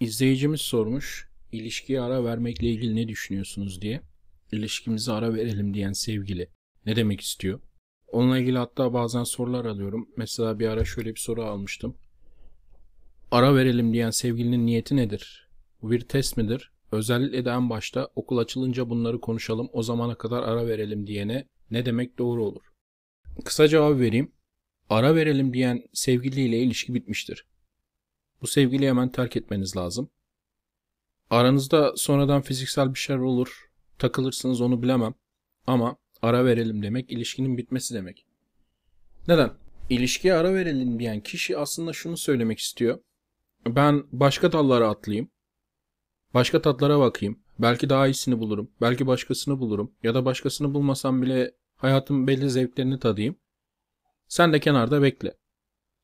İzleyicimiz 0.00 0.60
sormuş, 0.60 1.28
ilişkiye 1.52 2.00
ara 2.00 2.24
vermekle 2.24 2.66
ilgili 2.66 2.96
ne 2.96 3.08
düşünüyorsunuz 3.08 3.82
diye. 3.82 4.02
İlişkimize 4.52 5.12
ara 5.12 5.34
verelim 5.34 5.74
diyen 5.74 5.92
sevgili 5.92 6.48
ne 6.86 6.96
demek 6.96 7.20
istiyor? 7.20 7.60
Onunla 8.06 8.38
ilgili 8.38 8.58
hatta 8.58 8.92
bazen 8.92 9.24
sorular 9.24 9.64
alıyorum. 9.64 10.08
Mesela 10.16 10.58
bir 10.58 10.68
ara 10.68 10.84
şöyle 10.84 11.14
bir 11.14 11.20
soru 11.20 11.44
almıştım. 11.44 11.96
Ara 13.30 13.54
verelim 13.54 13.92
diyen 13.92 14.10
sevgilinin 14.10 14.66
niyeti 14.66 14.96
nedir? 14.96 15.48
Bu 15.82 15.90
bir 15.90 16.00
test 16.00 16.36
midir? 16.36 16.72
Özellikle 16.92 17.44
de 17.44 17.50
en 17.50 17.70
başta 17.70 18.08
okul 18.14 18.38
açılınca 18.38 18.90
bunları 18.90 19.20
konuşalım 19.20 19.68
o 19.72 19.82
zamana 19.82 20.14
kadar 20.14 20.42
ara 20.42 20.66
verelim 20.66 21.06
diyene 21.06 21.48
ne 21.70 21.86
demek 21.86 22.18
doğru 22.18 22.44
olur? 22.44 22.62
Kısa 23.44 23.68
cevap 23.68 24.00
vereyim. 24.00 24.32
Ara 24.88 25.14
verelim 25.14 25.54
diyen 25.54 25.82
sevgiliyle 25.92 26.58
ilişki 26.58 26.94
bitmiştir. 26.94 27.46
Bu 28.42 28.46
sevgiliyi 28.46 28.88
hemen 28.88 29.08
terk 29.08 29.36
etmeniz 29.36 29.76
lazım. 29.76 30.10
Aranızda 31.30 31.96
sonradan 31.96 32.42
fiziksel 32.42 32.94
bir 32.94 32.98
şeyler 32.98 33.20
olur. 33.20 33.70
Takılırsınız 33.98 34.60
onu 34.60 34.82
bilemem. 34.82 35.14
Ama 35.66 35.96
ara 36.22 36.44
verelim 36.44 36.82
demek 36.82 37.10
ilişkinin 37.10 37.58
bitmesi 37.58 37.94
demek. 37.94 38.26
Neden? 39.28 39.50
İlişkiye 39.90 40.34
ara 40.34 40.54
verelim 40.54 40.98
diyen 40.98 41.20
kişi 41.20 41.58
aslında 41.58 41.92
şunu 41.92 42.16
söylemek 42.16 42.58
istiyor. 42.58 42.98
Ben 43.66 44.04
başka 44.12 44.52
dallara 44.52 44.88
atlayayım. 44.88 45.30
Başka 46.34 46.62
tatlara 46.62 46.98
bakayım. 46.98 47.38
Belki 47.58 47.88
daha 47.88 48.06
iyisini 48.06 48.38
bulurum. 48.38 48.70
Belki 48.80 49.06
başkasını 49.06 49.58
bulurum. 49.58 49.92
Ya 50.02 50.14
da 50.14 50.24
başkasını 50.24 50.74
bulmasam 50.74 51.22
bile 51.22 51.54
hayatın 51.76 52.26
belli 52.26 52.50
zevklerini 52.50 52.98
tadayım. 52.98 53.36
Sen 54.28 54.52
de 54.52 54.60
kenarda 54.60 55.02
bekle. 55.02 55.36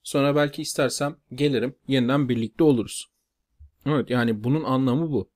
Sonra 0.02 0.37
belki 0.37 0.62
istersem 0.62 1.16
gelirim, 1.34 1.74
yeniden 1.88 2.29
birlikte 2.29 2.65
oluruz. 2.65 3.06
Evet 3.87 4.11
yani 4.11 4.45
bunun 4.45 4.65
anlamı 4.65 5.11
bu. 5.11 5.30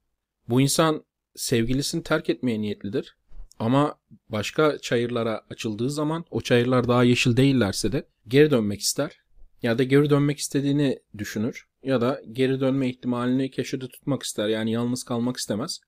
Bu 0.48 0.61
insan 0.61 1.05
sevgilisini 1.37 2.03
terk 2.03 2.31
etmeye 2.31 2.61
niyetlidir. 2.61 3.17
Ama 3.58 3.98
başka 4.28 4.78
çayırlara 4.78 5.42
açıldığı 5.50 5.91
zaman 5.91 6.25
o 6.31 6.41
çayırlar 6.41 6.89
daha 6.89 7.05
yeşil 7.05 7.36
değillerse 7.36 7.92
de 7.92 8.08
geri 8.28 8.50
dönmek 8.50 8.81
ister. 8.81 9.19
Ya 9.62 9.78
da 9.78 9.83
geri 9.83 10.11
dönmek 10.11 10.39
istediğini 10.39 10.98
düşünür. 11.19 11.67
Ya 11.83 12.01
da 12.01 12.23
geri 12.33 12.61
dönme 12.61 12.89
ihtimalini 12.89 13.51
keşfede 13.51 13.89
tutmak 13.89 14.23
ister. 14.23 14.48
Yani 14.48 14.73
yalnız 14.73 15.05
kalmak 15.05 15.36
istemez. 15.36 15.80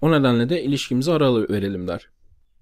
O 0.00 0.12
nedenle 0.12 0.48
de 0.48 0.62
ilişkimizi 0.62 1.12
aralı 1.12 1.48
verelim 1.48 1.88
der. 1.88 2.08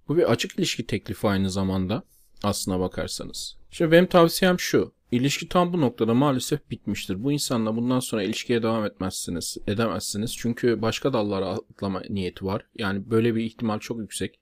Bu 0.09 0.17
bir 0.17 0.31
açık 0.33 0.59
ilişki 0.59 0.87
teklifi 0.87 1.27
aynı 1.27 1.51
zamanda 1.51 2.03
aslına 2.43 2.81
bakarsanız. 2.81 3.57
Şimdi 3.71 3.93
benim 3.93 4.07
tavsiyem 4.07 4.61
şu. 4.61 4.93
İlişki 5.15 5.49
tam 5.49 5.73
bu 5.73 5.81
noktada 5.81 6.15
maalesef 6.15 6.71
bitmiştir. 6.71 7.25
Bu 7.25 7.33
insanla 7.33 7.77
bundan 7.77 8.01
sonra 8.01 8.23
ilişkiye 8.23 8.63
devam 8.63 8.85
etmezsiniz, 8.85 9.57
edemezsiniz. 9.67 10.37
Çünkü 10.37 10.83
başka 10.83 11.13
dallara 11.13 11.47
atlama 11.47 12.03
niyeti 12.09 12.45
var. 12.45 12.67
Yani 12.75 13.11
böyle 13.11 13.35
bir 13.35 13.45
ihtimal 13.45 13.79
çok 13.79 13.99
yüksek. 13.99 14.41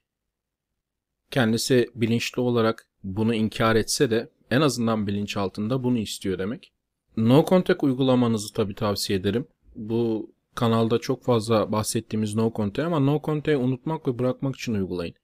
Kendisi 1.31 1.91
bilinçli 1.95 2.41
olarak 2.41 2.89
bunu 3.05 3.34
inkar 3.34 3.77
etse 3.77 4.11
de 4.11 4.31
en 4.51 4.61
azından 4.61 5.06
bilinç 5.06 5.37
altında 5.37 5.84
bunu 5.84 5.98
istiyor 5.98 6.39
demek. 6.39 6.73
No 7.17 7.45
Contact 7.48 7.84
uygulamanızı 7.84 8.53
tabii 8.53 8.75
tavsiye 8.75 9.19
ederim. 9.19 9.47
Bu 9.77 10.33
kanalda 10.55 10.98
çok 10.98 11.25
fazla 11.25 11.73
bahsettiğimiz 11.73 12.34
No 12.34 12.53
Contact 12.57 12.86
ama 12.86 12.98
No 12.98 13.20
Contact'ı 13.25 13.59
unutmak 13.59 14.09
ve 14.09 14.19
bırakmak 14.19 14.57
için 14.57 14.75
uygulayın. 14.75 15.14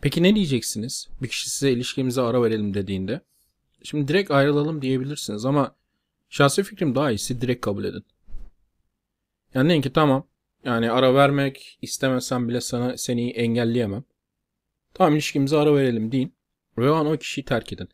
Peki 0.00 0.22
ne 0.22 0.34
diyeceksiniz? 0.34 1.08
Bir 1.22 1.28
kişi 1.28 1.50
size 1.50 1.72
ilişkimize 1.72 2.20
ara 2.20 2.42
verelim 2.42 2.74
dediğinde. 2.74 3.20
Şimdi 3.84 4.08
direkt 4.08 4.30
ayrılalım 4.30 4.82
diyebilirsiniz 4.82 5.44
ama 5.44 5.74
şahsi 6.30 6.62
fikrim 6.62 6.94
daha 6.94 7.10
iyisi 7.10 7.40
direkt 7.40 7.60
kabul 7.64 7.84
edin. 7.84 8.04
Yani 9.54 9.68
deyin 9.68 9.82
ki 9.82 9.92
tamam. 9.92 10.26
Yani 10.64 10.90
ara 10.90 11.14
vermek 11.14 11.78
istemesem 11.82 12.48
bile 12.48 12.60
sana 12.60 12.96
seni 12.96 13.30
engelleyemem. 13.30 14.04
Tamam 14.94 15.12
ilişkimize 15.12 15.56
ara 15.56 15.74
verelim 15.74 16.12
deyin. 16.12 16.34
Ve 16.78 16.90
o 16.90 16.94
an 16.94 17.06
o 17.06 17.16
kişiyi 17.16 17.44
terk 17.44 17.72
edin. 17.72 17.88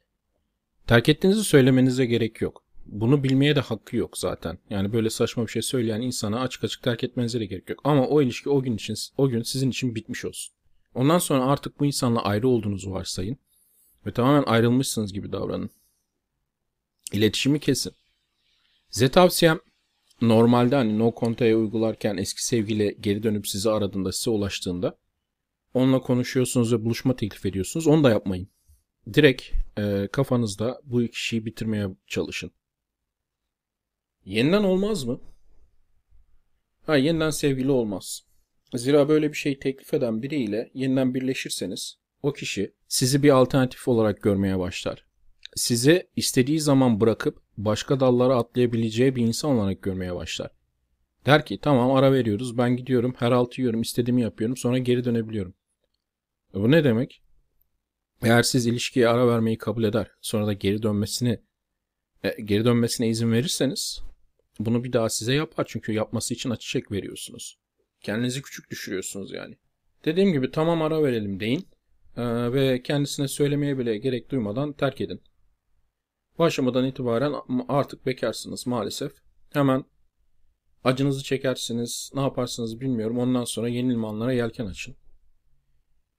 Terk 0.87 1.09
ettiğinizi 1.09 1.45
söylemenize 1.45 2.07
gerek 2.07 2.41
yok. 2.41 2.65
Bunu 2.87 3.25
bilmeye 3.25 3.57
de 3.57 3.61
hakkı 3.61 3.97
yok 3.97 4.19
zaten. 4.19 4.59
Yani 4.71 4.93
böyle 4.93 5.11
saçma 5.11 5.47
bir 5.47 5.51
şey 5.51 5.63
söyleyen 5.63 6.01
insana 6.01 6.41
açık 6.41 6.65
açık 6.65 6.83
terk 6.83 7.05
etmenize 7.05 7.41
de 7.41 7.47
gerek 7.47 7.71
yok. 7.71 7.81
Ama 7.85 8.07
o 8.07 8.23
ilişki 8.23 8.51
o 8.51 8.63
gün 8.63 8.75
için 8.75 8.95
o 9.19 9.29
gün 9.29 9.43
sizin 9.43 9.71
için 9.71 9.95
bitmiş 9.95 10.25
olsun. 10.25 10.55
Ondan 10.95 11.19
sonra 11.19 11.45
artık 11.45 11.81
bu 11.81 11.87
insanla 11.87 12.23
ayrı 12.23 12.49
olduğunuzu 12.49 12.91
varsayın 12.91 13.37
ve 14.07 14.13
tamamen 14.13 14.43
ayrılmışsınız 14.43 15.13
gibi 15.13 15.33
davranın. 15.33 15.71
İletişimi 17.13 17.61
kesin. 17.61 17.93
Size 18.91 19.11
tavsiyem 19.11 19.61
normalde 20.21 20.77
hani 20.77 20.99
no 20.99 21.15
contact'e 21.17 21.57
uygularken 21.57 22.17
eski 22.17 22.47
sevgili 22.47 22.97
geri 23.01 23.23
dönüp 23.23 23.49
sizi 23.49 23.71
aradığında 23.71 24.13
size 24.13 24.31
ulaştığında 24.31 24.99
onunla 25.75 26.01
konuşuyorsunuz 26.01 26.73
ve 26.73 26.85
buluşma 26.85 27.17
teklif 27.17 27.47
ediyorsunuz. 27.47 27.87
Onu 27.87 28.05
da 28.05 28.11
yapmayın. 28.11 28.49
Direkt 29.15 29.43
e, 29.79 30.09
kafanızda 30.13 30.81
bu 30.85 31.07
kişiyi 31.07 31.47
bitirmeye 31.47 31.89
çalışın. 32.07 32.51
Yeniden 34.25 34.63
olmaz 34.63 35.05
mı? 35.05 35.21
Ha 36.87 36.97
yeniden 36.97 37.31
sevgili 37.31 37.71
olmaz. 37.71 38.23
Zira 38.75 39.09
böyle 39.09 39.33
bir 39.33 39.37
şey 39.37 39.59
teklif 39.59 39.95
eden 39.95 40.23
biriyle 40.23 40.71
yeniden 40.75 41.15
birleşirseniz 41.15 41.99
o 42.23 42.33
kişi 42.33 42.75
sizi 42.89 43.23
bir 43.23 43.31
alternatif 43.31 43.89
olarak 43.89 44.23
görmeye 44.23 44.59
başlar. 44.59 45.08
Sizi 45.59 46.09
istediği 46.17 46.61
zaman 46.61 47.01
bırakıp 47.01 47.43
başka 47.57 48.01
dallara 48.01 48.37
atlayabileceği 48.37 49.17
bir 49.17 49.23
insan 49.23 49.51
olarak 49.51 49.83
görmeye 49.83 50.15
başlar. 50.15 50.51
Der 51.27 51.47
ki 51.47 51.59
tamam 51.63 51.91
ara 51.91 52.13
veriyoruz 52.13 52.59
ben 52.59 52.77
gidiyorum 52.77 53.15
her 53.19 53.33
altı 53.33 53.61
yiyorum 53.61 53.83
istediğimi 53.83 54.23
yapıyorum 54.23 54.57
sonra 54.57 54.79
geri 54.79 55.05
dönebiliyorum. 55.05 55.55
E 56.55 56.61
bu 56.61 56.71
ne 56.71 56.85
demek? 56.85 57.23
Eğer 58.23 58.43
siz 58.43 58.67
ilişkiye 58.67 59.09
ara 59.09 59.29
vermeyi 59.29 59.59
kabul 59.59 59.85
eder 59.85 60.11
sonra 60.21 60.47
da 60.47 60.53
geri 60.53 60.83
dönmesini 60.83 61.41
e, 62.25 62.43
geri 62.43 62.65
dönmesine 62.65 63.09
izin 63.09 63.33
verirseniz 63.33 64.01
bunu 64.59 64.85
bir 64.85 64.93
daha 64.93 65.09
size 65.09 65.35
yapar 65.35 65.65
çünkü 65.69 65.93
yapması 65.93 66.35
için 66.35 66.51
açı 66.51 66.69
çek 66.69 66.93
veriyorsunuz. 66.93 67.59
Kendinizi 68.01 68.43
küçük 68.43 68.71
düşürüyorsunuz 68.71 69.33
yani. 69.33 69.55
Dediğim 70.05 70.33
gibi 70.33 70.51
tamam 70.51 70.83
ara 70.83 71.03
verelim 71.03 71.41
deyin 71.41 71.69
ee, 72.17 72.53
ve 72.53 72.83
kendisine 72.83 73.29
söylemeye 73.29 73.79
bile 73.79 73.99
gerek 73.99 74.31
duymadan 74.31 74.73
terk 74.73 75.01
edin. 75.01 75.21
Bu 76.39 76.45
aşamadan 76.45 76.85
itibaren 76.85 77.35
artık 77.69 78.07
bekarsınız 78.07 78.67
maalesef. 78.67 79.13
Hemen 79.53 79.85
acınızı 80.85 81.23
çekersiniz, 81.25 82.11
ne 82.15 82.21
yaparsınız 82.21 82.81
bilmiyorum. 82.81 83.19
Ondan 83.19 83.45
sonra 83.45 83.69
yeni 83.69 83.91
limanlara 83.91 84.33
yelken 84.33 84.67
açın. 84.67 84.97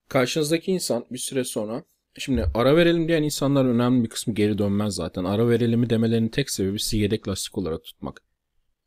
Karşınızdaki 0.08 0.72
insan 0.72 1.06
bir 1.10 1.18
süre 1.18 1.44
sonra 1.44 1.84
Şimdi 2.18 2.44
ara 2.54 2.76
verelim 2.76 3.08
diyen 3.08 3.22
insanlar 3.22 3.64
önemli 3.64 4.04
bir 4.04 4.08
kısmı 4.08 4.34
geri 4.34 4.58
dönmez 4.58 4.94
zaten. 4.94 5.24
Ara 5.24 5.48
verelim 5.48 5.90
demelerinin 5.90 6.28
tek 6.28 6.50
sebebi 6.50 6.80
sizi 6.80 6.98
yedek 6.98 7.28
lastik 7.28 7.58
olarak 7.58 7.84
tutmak. 7.84 8.22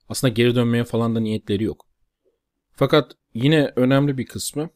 Aslında 0.09 0.33
geri 0.33 0.55
dönmeye 0.55 0.83
falan 0.83 1.15
da 1.15 1.19
niyetleri 1.19 1.63
yok. 1.63 1.88
Fakat 2.71 3.11
yine 3.33 3.73
önemli 3.75 4.17
bir 4.17 4.25
kısmı 4.25 4.69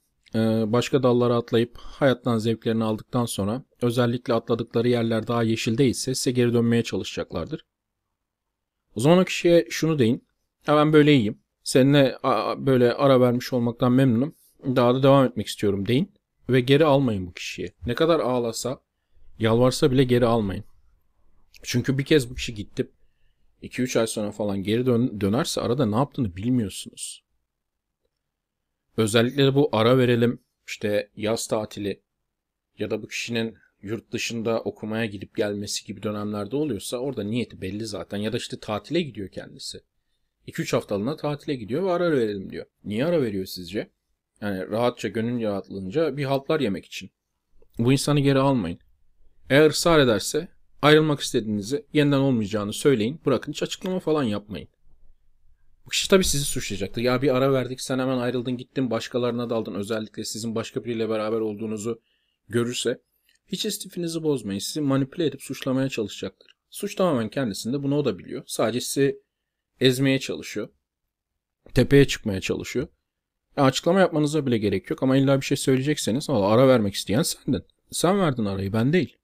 başka 0.74 1.04
dallara 1.04 1.36
atlayıp 1.36 1.78
hayattan 1.78 2.38
zevklerini 2.38 2.84
aldıktan 2.84 3.26
sonra 3.26 3.64
özellikle 3.82 4.34
atladıkları 4.34 4.90
yerler 4.90 5.28
daha 5.28 5.44
yeşil 5.44 5.78
değilse 5.78 6.16
size 6.16 6.32
geri 6.32 6.54
dönmeye 6.54 6.84
çalışacaklardır. 6.84 7.66
O 8.96 9.00
zaman 9.00 9.20
o 9.20 9.26
kişiye 9.26 9.68
şunu 9.70 10.00
deyin. 10.00 10.28
Ya 10.68 10.76
ben 10.76 10.94
böyle 10.94 11.16
iyiyim. 11.16 11.40
Seninle 11.64 12.18
böyle 12.58 12.94
ara 12.94 13.22
vermiş 13.22 13.54
olmaktan 13.54 13.92
memnunum. 13.92 14.36
Daha 14.66 14.96
da 14.96 15.04
devam 15.04 15.26
etmek 15.26 15.48
istiyorum 15.48 15.88
deyin. 15.88 16.12
Ve 16.50 16.62
geri 16.62 16.86
almayın 16.86 17.28
bu 17.28 17.34
kişiyi. 17.34 17.74
Ne 17.86 17.96
kadar 17.96 18.20
ağlasa, 18.20 18.82
yalvarsa 19.40 19.92
bile 19.92 20.04
geri 20.04 20.26
almayın. 20.26 20.64
Çünkü 21.64 21.98
bir 21.98 22.06
kez 22.06 22.30
bu 22.30 22.36
kişi 22.36 22.56
gitti 22.56 22.92
2-3 23.64 24.00
ay 24.00 24.08
sonra 24.08 24.32
falan 24.32 24.64
geri 24.64 24.86
dön 24.86 25.22
dönerse 25.22 25.62
arada 25.62 25.86
ne 25.86 25.96
yaptığını 25.96 26.36
bilmiyorsunuz. 26.36 27.24
Özellikle 28.98 29.46
de 29.46 29.56
bu 29.56 29.70
ara 29.72 29.98
verelim 29.98 30.40
işte 30.68 31.10
yaz 31.16 31.48
tatili 31.48 32.02
ya 32.80 32.92
da 32.92 33.02
bu 33.02 33.08
kişinin 33.08 33.58
yurt 33.82 34.12
dışında 34.12 34.62
okumaya 34.62 35.06
gidip 35.06 35.36
gelmesi 35.36 35.86
gibi 35.86 36.04
dönemlerde 36.04 36.56
oluyorsa 36.56 36.98
orada 36.98 37.24
niyeti 37.24 37.62
belli 37.62 37.86
zaten 37.86 38.18
ya 38.18 38.34
da 38.34 38.38
işte 38.38 38.60
tatile 38.60 39.02
gidiyor 39.02 39.30
kendisi. 39.30 39.82
2-3 40.48 40.76
haftalığına 40.76 41.16
tatile 41.16 41.56
gidiyor 41.56 41.84
ve 41.84 41.92
ara 41.92 42.12
verelim 42.12 42.52
diyor. 42.52 42.66
Niye 42.84 43.06
ara 43.06 43.22
veriyor 43.22 43.46
sizce? 43.46 43.92
Yani 44.42 44.70
rahatça 44.70 45.08
gönül 45.08 45.44
rahatlığınca 45.44 46.18
bir 46.18 46.24
haltlar 46.24 46.60
yemek 46.60 46.86
için. 46.86 47.12
Bu 47.80 47.92
insanı 47.92 48.20
geri 48.20 48.40
almayın. 48.40 48.80
Eğer 49.50 49.70
ısrar 49.70 50.00
ederse 50.00 50.48
ayrılmak 50.82 51.20
istediğinizi 51.20 51.86
yeniden 51.94 52.18
olmayacağını 52.18 52.74
söyleyin. 52.74 53.22
Bırakın 53.26 53.52
hiç 53.52 53.64
açıklama 53.64 54.00
falan 54.00 54.24
yapmayın. 54.24 54.68
Bu 55.88 55.92
kişi 55.92 56.10
tabii 56.10 56.24
sizi 56.24 56.46
suçlayacaktır. 56.46 57.02
Ya 57.02 57.22
bir 57.22 57.36
ara 57.36 57.54
verdik 57.54 57.82
sen 57.82 58.00
hemen 58.00 58.18
ayrıldın 58.18 58.58
gittin 58.58 58.92
başkalarına 58.92 59.50
daldın. 59.50 59.74
Özellikle 59.76 60.26
sizin 60.26 60.56
başka 60.56 60.84
biriyle 60.84 61.10
beraber 61.10 61.40
olduğunuzu 61.40 62.02
görürse 62.50 63.02
hiç 63.48 63.66
istifinizi 63.66 64.24
bozmayın. 64.24 64.60
Sizi 64.60 64.82
manipüle 64.82 65.26
edip 65.26 65.42
suçlamaya 65.42 65.90
çalışacaktır. 65.90 66.52
Suç 66.70 66.96
tamamen 66.96 67.30
kendisinde 67.30 67.84
bunu 67.84 67.98
o 67.98 68.06
da 68.06 68.20
biliyor. 68.20 68.44
Sadece 68.48 68.82
sizi 68.82 69.22
ezmeye 69.80 70.20
çalışıyor. 70.20 70.70
tepeye 71.74 72.08
çıkmaya 72.08 72.42
çalışıyor. 72.42 72.88
Ya 73.58 73.64
açıklama 73.64 74.00
yapmanıza 74.00 74.46
bile 74.46 74.58
gerek 74.58 74.90
yok 74.90 75.04
ama 75.04 75.18
illa 75.18 75.42
bir 75.42 75.46
şey 75.46 75.58
söyleyecekseniz 75.58 76.30
ara 76.30 76.68
vermek 76.68 76.94
isteyen 76.94 77.22
sendin. 77.22 77.64
Sen 77.92 78.20
verdin 78.20 78.46
arayı 78.46 78.74
ben 78.74 78.94
değil. 78.94 79.18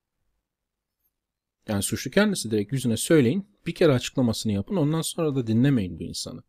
Yani 1.67 1.83
suçlu 1.83 2.11
kendisi 2.11 2.51
direkt 2.51 2.73
yüzüne 2.73 2.97
söyleyin. 2.97 3.49
Bir 3.65 3.75
kere 3.75 3.91
açıklamasını 3.91 4.51
yapın 4.51 4.75
ondan 4.75 5.01
sonra 5.01 5.35
da 5.35 5.47
dinlemeyin 5.47 5.99
bu 5.99 6.03
insanı. 6.03 6.43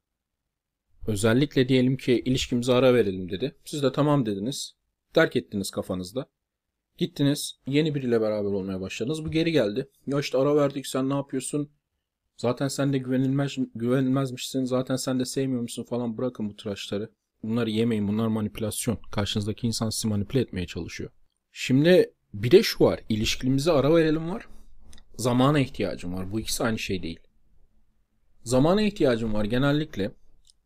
Özellikle 1.06 1.68
diyelim 1.68 1.96
ki 1.96 2.22
ilişkimize 2.24 2.72
ara 2.72 2.94
verelim 2.94 3.30
dedi. 3.30 3.56
Siz 3.64 3.82
de 3.82 3.92
tamam 3.92 4.26
dediniz. 4.26 4.74
Terk 5.14 5.36
ettiniz 5.36 5.70
kafanızda. 5.70 6.26
Gittiniz 6.98 7.60
yeni 7.66 7.94
biriyle 7.94 8.20
beraber 8.20 8.50
olmaya 8.50 8.80
başladınız. 8.80 9.24
Bu 9.24 9.30
geri 9.30 9.52
geldi. 9.52 9.88
Ya 10.06 10.20
işte 10.20 10.38
ara 10.38 10.56
verdik 10.56 10.86
sen 10.86 11.10
ne 11.10 11.14
yapıyorsun? 11.14 11.70
Zaten 12.36 12.68
sen 12.68 12.92
de 12.92 12.98
güvenilmez, 12.98 13.56
güvenilmezmişsin. 13.74 14.64
Zaten 14.64 14.96
sen 14.96 15.20
de 15.20 15.24
sevmiyormuşsun 15.24 15.84
falan. 15.84 16.18
Bırakın 16.18 16.50
bu 16.50 16.56
tıraşları. 16.56 17.10
Bunları 17.42 17.70
yemeyin. 17.70 18.08
Bunlar 18.08 18.26
manipülasyon. 18.26 18.98
Karşınızdaki 19.12 19.66
insan 19.66 19.90
sizi 19.90 20.08
manipüle 20.08 20.40
etmeye 20.40 20.66
çalışıyor. 20.66 21.10
Şimdi 21.52 22.14
bir 22.34 22.50
de 22.50 22.62
şu 22.62 22.84
var. 22.84 23.00
İlişkimize 23.08 23.72
ara 23.72 23.94
verelim 23.94 24.30
var. 24.30 24.48
Zamana 25.16 25.58
ihtiyacım 25.58 26.14
var. 26.14 26.32
Bu 26.32 26.40
ikisi 26.40 26.64
aynı 26.64 26.78
şey 26.78 27.02
değil. 27.02 27.20
Zamana 28.42 28.82
ihtiyacım 28.82 29.34
var 29.34 29.44
genellikle 29.44 30.10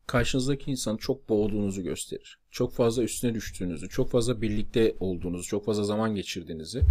karşınızdaki 0.09 0.71
insanı 0.71 0.99
çok 0.99 1.29
boğduğunuzu 1.29 1.83
gösterir. 1.83 2.39
Çok 2.51 2.75
fazla 2.75 3.03
üstüne 3.03 3.35
düştüğünüzü, 3.35 3.89
çok 3.89 4.11
fazla 4.11 4.43
birlikte 4.43 4.97
olduğunuzu, 5.01 5.49
çok 5.49 5.65
fazla 5.65 5.85
zaman 5.85 6.15
geçirdiğinizi, 6.15 6.83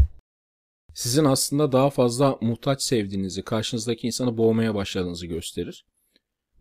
sizin 0.93 1.25
aslında 1.25 1.71
daha 1.71 1.89
fazla 1.89 2.37
muhtaç 2.41 2.81
sevdiğinizi, 2.81 3.43
karşınızdaki 3.43 4.07
insanı 4.07 4.37
boğmaya 4.37 4.75
başladığınızı 4.75 5.27
gösterir. 5.27 5.85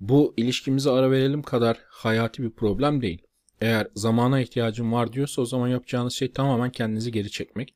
Bu 0.00 0.34
ilişkimize 0.36 0.90
ara 0.90 1.10
verelim 1.10 1.42
kadar 1.42 1.78
hayati 1.88 2.42
bir 2.42 2.50
problem 2.50 3.02
değil. 3.02 3.22
Eğer 3.60 3.88
zamana 3.94 4.40
ihtiyacım 4.40 4.92
var 4.92 5.12
diyorsa 5.12 5.42
o 5.42 5.44
zaman 5.44 5.68
yapacağınız 5.68 6.12
şey 6.12 6.32
tamamen 6.32 6.70
kendinizi 6.70 7.12
geri 7.12 7.30
çekmek. 7.30 7.74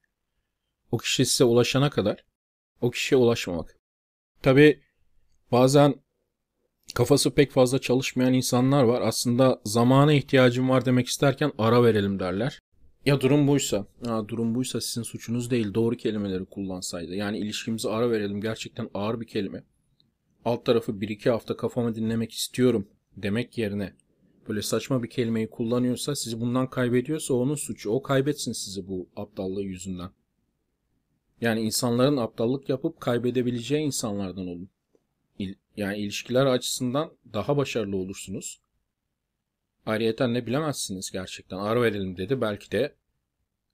O 0.92 0.98
kişi 0.98 1.26
size 1.26 1.44
ulaşana 1.44 1.90
kadar 1.90 2.24
o 2.80 2.90
kişiye 2.90 3.18
ulaşmamak. 3.18 3.76
Tabi 4.42 4.82
bazen 5.52 5.94
kafası 6.94 7.30
pek 7.30 7.50
fazla 7.50 7.78
çalışmayan 7.78 8.32
insanlar 8.32 8.82
var. 8.82 9.02
Aslında 9.02 9.60
zamana 9.64 10.12
ihtiyacım 10.12 10.68
var 10.68 10.84
demek 10.84 11.06
isterken 11.06 11.52
ara 11.58 11.84
verelim 11.84 12.18
derler. 12.18 12.58
Ya 13.06 13.20
durum 13.20 13.48
buysa, 13.48 13.86
ya 14.06 14.28
durum 14.28 14.54
buysa 14.54 14.80
sizin 14.80 15.02
suçunuz 15.02 15.50
değil 15.50 15.74
doğru 15.74 15.96
kelimeleri 15.96 16.44
kullansaydı. 16.44 17.14
Yani 17.14 17.38
ilişkimize 17.38 17.88
ara 17.88 18.10
verelim 18.10 18.40
gerçekten 18.40 18.90
ağır 18.94 19.20
bir 19.20 19.26
kelime. 19.26 19.64
Alt 20.44 20.64
tarafı 20.64 21.00
bir 21.00 21.08
iki 21.08 21.30
hafta 21.30 21.56
kafamı 21.56 21.94
dinlemek 21.94 22.32
istiyorum 22.32 22.88
demek 23.16 23.58
yerine 23.58 23.94
böyle 24.48 24.62
saçma 24.62 25.02
bir 25.02 25.10
kelimeyi 25.10 25.50
kullanıyorsa 25.50 26.16
sizi 26.16 26.40
bundan 26.40 26.70
kaybediyorsa 26.70 27.34
onun 27.34 27.54
suçu. 27.54 27.90
O 27.90 28.02
kaybetsin 28.02 28.52
sizi 28.52 28.88
bu 28.88 29.08
aptallığı 29.16 29.62
yüzünden. 29.62 30.10
Yani 31.40 31.60
insanların 31.60 32.16
aptallık 32.16 32.68
yapıp 32.68 33.00
kaybedebileceği 33.00 33.86
insanlardan 33.86 34.46
olun. 34.46 34.70
Yani 35.80 35.98
ilişkiler 35.98 36.46
açısından 36.46 37.12
daha 37.32 37.56
başarılı 37.56 37.96
olursunuz. 37.96 38.60
Ayrıyeten 39.86 40.34
ne 40.34 40.46
bilemezsiniz 40.46 41.10
gerçekten. 41.10 41.56
Ara 41.56 41.82
verelim 41.82 42.16
dedi. 42.16 42.40
Belki 42.40 42.72
de 42.72 42.94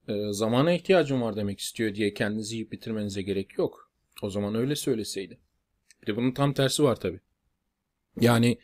e, 0.07 0.33
zamana 0.33 0.71
ihtiyacım 0.71 1.21
var 1.21 1.35
demek 1.35 1.59
istiyor 1.59 1.95
diye 1.95 2.13
kendinizi 2.13 2.55
yiyip 2.55 2.71
bitirmenize 2.71 3.21
gerek 3.21 3.57
yok. 3.57 3.91
O 4.21 4.29
zaman 4.29 4.55
öyle 4.55 4.75
söyleseydi. 4.75 5.39
Bir 6.01 6.07
de 6.07 6.15
bunun 6.15 6.31
tam 6.31 6.53
tersi 6.53 6.83
var 6.83 6.95
tabi. 6.95 7.19
Yani 8.21 8.59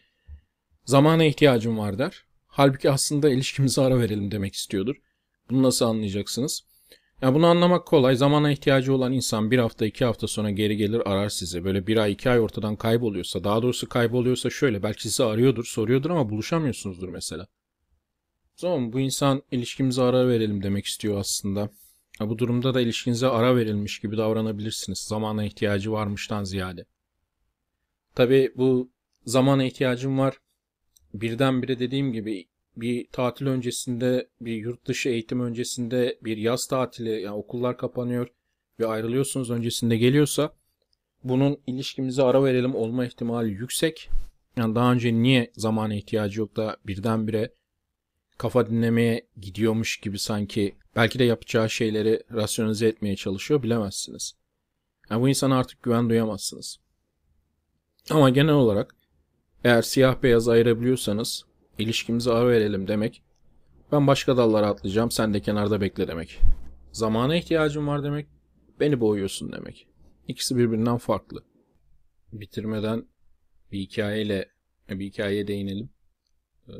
zamana 0.86 1.24
ihtiyacım 1.24 1.78
var 1.78 2.00
der. 2.00 2.26
Halbuki 2.48 2.92
aslında 2.92 3.30
ilişkimize 3.30 3.82
ara 3.82 4.00
verelim 4.00 4.32
demek 4.32 4.54
istiyordur. 4.54 4.96
Bunu 5.50 5.64
nasıl 5.64 5.86
anlayacaksınız? 5.86 6.64
Ya 7.24 7.34
bunu 7.34 7.48
anlamak 7.48 7.86
kolay. 7.86 8.16
Zamana 8.16 8.52
ihtiyacı 8.52 8.94
olan 8.94 9.14
insan 9.14 9.52
bir 9.52 9.60
hafta 9.60 9.86
iki 9.86 10.06
hafta 10.06 10.28
sonra 10.28 10.50
geri 10.50 10.78
gelir 10.78 11.12
arar 11.12 11.30
sizi. 11.30 11.64
Böyle 11.64 11.88
bir 11.88 11.98
ay 11.98 12.12
iki 12.12 12.30
ay 12.30 12.40
ortadan 12.40 12.76
kayboluyorsa 12.76 13.44
daha 13.44 13.62
doğrusu 13.62 13.90
kayboluyorsa 13.90 14.50
şöyle 14.50 14.84
belki 14.84 15.02
sizi 15.02 15.24
arıyordur 15.24 15.66
soruyordur 15.66 16.10
ama 16.10 16.30
buluşamıyorsunuzdur 16.30 17.10
mesela. 17.10 17.44
O 17.44 18.58
zaman 18.58 18.94
bu 18.94 19.00
insan 19.00 19.44
ilişkimize 19.52 20.02
ara 20.02 20.28
verelim 20.28 20.64
demek 20.64 20.86
istiyor 20.86 21.18
aslında. 21.18 21.70
Ya 22.20 22.30
bu 22.30 22.38
durumda 22.40 22.74
da 22.74 22.82
ilişkinize 22.82 23.28
ara 23.28 23.56
verilmiş 23.56 24.00
gibi 24.00 24.18
davranabilirsiniz. 24.18 25.00
Zamana 25.00 25.44
ihtiyacı 25.44 25.92
varmıştan 25.92 26.44
ziyade. 26.44 26.86
Tabi 28.16 28.52
bu 28.56 28.92
zamana 29.26 29.64
ihtiyacım 29.64 30.20
var. 30.20 30.38
Birdenbire 31.14 31.80
dediğim 31.80 32.14
gibi 32.14 32.48
bir 32.76 33.08
tatil 33.12 33.48
öncesinde, 33.48 34.30
bir 34.42 34.56
yurt 34.56 34.88
dışı 34.88 35.10
eğitim 35.10 35.40
öncesinde, 35.40 36.20
bir 36.22 36.38
yaz 36.38 36.68
tatili, 36.68 37.22
yani 37.22 37.36
okullar 37.36 37.78
kapanıyor 37.78 38.28
ve 38.80 38.88
ayrılıyorsunuz 38.88 39.52
öncesinde 39.52 39.98
geliyorsa 39.98 40.54
bunun 41.24 41.58
ilişkimize 41.68 42.24
ara 42.24 42.44
verelim 42.44 42.76
olma 42.76 43.06
ihtimali 43.06 43.52
yüksek. 43.52 44.10
Yani 44.58 44.76
daha 44.76 44.92
önce 44.92 45.14
niye 45.14 45.52
zamana 45.56 45.96
ihtiyacı 45.96 46.40
yok 46.40 46.56
da 46.56 46.78
birdenbire 46.86 47.54
kafa 48.38 48.70
dinlemeye 48.70 49.28
gidiyormuş 49.42 49.98
gibi 49.98 50.20
sanki 50.20 50.76
belki 50.96 51.20
de 51.20 51.24
yapacağı 51.24 51.70
şeyleri 51.70 52.24
rasyonize 52.32 52.88
etmeye 52.88 53.16
çalışıyor 53.16 53.64
bilemezsiniz. 53.64 54.34
Yani 55.10 55.22
bu 55.22 55.30
insana 55.30 55.58
artık 55.58 55.84
güven 55.84 56.10
duyamazsınız. 56.10 56.78
Ama 58.10 58.30
genel 58.30 58.54
olarak 58.54 58.96
eğer 59.64 59.82
siyah 59.82 60.24
beyaz 60.24 60.50
ayırabiliyorsanız 60.50 61.46
ilişkimize 61.80 62.32
ara 62.32 62.48
verelim 62.48 62.88
demek. 62.88 63.24
Ben 63.92 64.08
başka 64.08 64.38
dallara 64.38 64.68
atlayacağım 64.68 65.12
sen 65.12 65.34
de 65.34 65.40
kenarda 65.40 65.82
bekle 65.82 66.08
demek. 66.08 66.40
Zamana 66.92 67.36
ihtiyacım 67.36 67.88
var 67.88 68.04
demek. 68.04 68.28
Beni 68.80 69.00
boğuyorsun 69.00 69.52
demek. 69.52 69.88
İkisi 70.28 70.58
birbirinden 70.58 70.98
farklı. 70.98 71.44
Bitirmeden 72.34 73.06
bir 73.72 73.80
hikayeyle 73.80 74.50
bir 74.90 75.06
hikayeye 75.06 75.48
değinelim. 75.48 75.90
Ee, 76.68 76.74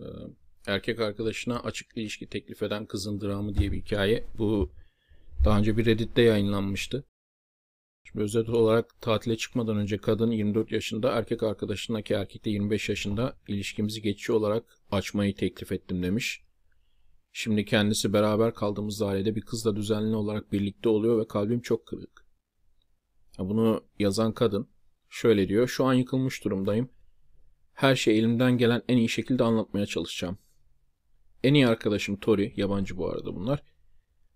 erkek 0.68 1.00
arkadaşına 1.00 1.60
açık 1.60 1.98
ilişki 1.98 2.28
teklif 2.28 2.64
eden 2.64 2.86
kızın 2.86 3.22
dramı 3.22 3.56
diye 3.56 3.72
bir 3.72 3.82
hikaye. 3.82 4.24
Bu 4.38 4.72
daha 5.46 5.60
önce 5.60 5.78
bir 5.78 5.86
Reddit'te 5.86 6.22
yayınlanmıştı. 6.22 7.04
Şimdi 8.04 8.24
özet 8.24 8.50
olarak 8.50 9.02
tatile 9.02 9.38
çıkmadan 9.38 9.78
önce 9.78 9.98
kadın 9.98 10.32
24 10.32 10.72
yaşında, 10.72 11.12
erkek 11.12 11.44
arkadaşındaki 11.44 12.14
erkek 12.14 12.46
de 12.46 12.50
25 12.50 12.90
yaşında 12.90 13.38
ilişkimizi 13.48 14.02
geçici 14.02 14.32
olarak 14.32 14.64
açmayı 14.92 15.36
teklif 15.36 15.72
ettim 15.72 16.04
demiş. 16.04 16.44
Şimdi 17.32 17.66
kendisi 17.66 18.14
beraber 18.14 18.54
kaldığımız 18.54 19.00
dairede 19.00 19.36
bir 19.36 19.42
kızla 19.42 19.76
düzenli 19.76 20.16
olarak 20.16 20.52
birlikte 20.52 20.90
oluyor 20.90 21.20
ve 21.20 21.28
kalbim 21.28 21.62
çok 21.62 21.86
kırık. 21.86 22.26
Bunu 23.40 23.84
yazan 24.00 24.34
kadın 24.34 24.70
şöyle 25.10 25.50
diyor. 25.50 25.68
Şu 25.68 25.86
an 25.86 25.94
yıkılmış 25.94 26.44
durumdayım. 26.46 26.90
Her 27.74 27.96
şey 27.96 28.20
elimden 28.20 28.58
gelen 28.58 28.82
en 28.88 28.98
iyi 28.98 29.10
şekilde 29.10 29.44
anlatmaya 29.44 29.86
çalışacağım. 29.86 30.38
En 31.44 31.54
iyi 31.54 31.68
arkadaşım 31.68 32.16
Tori, 32.20 32.54
yabancı 32.56 32.98
bu 32.98 33.10
arada 33.10 33.36
bunlar. 33.36 33.64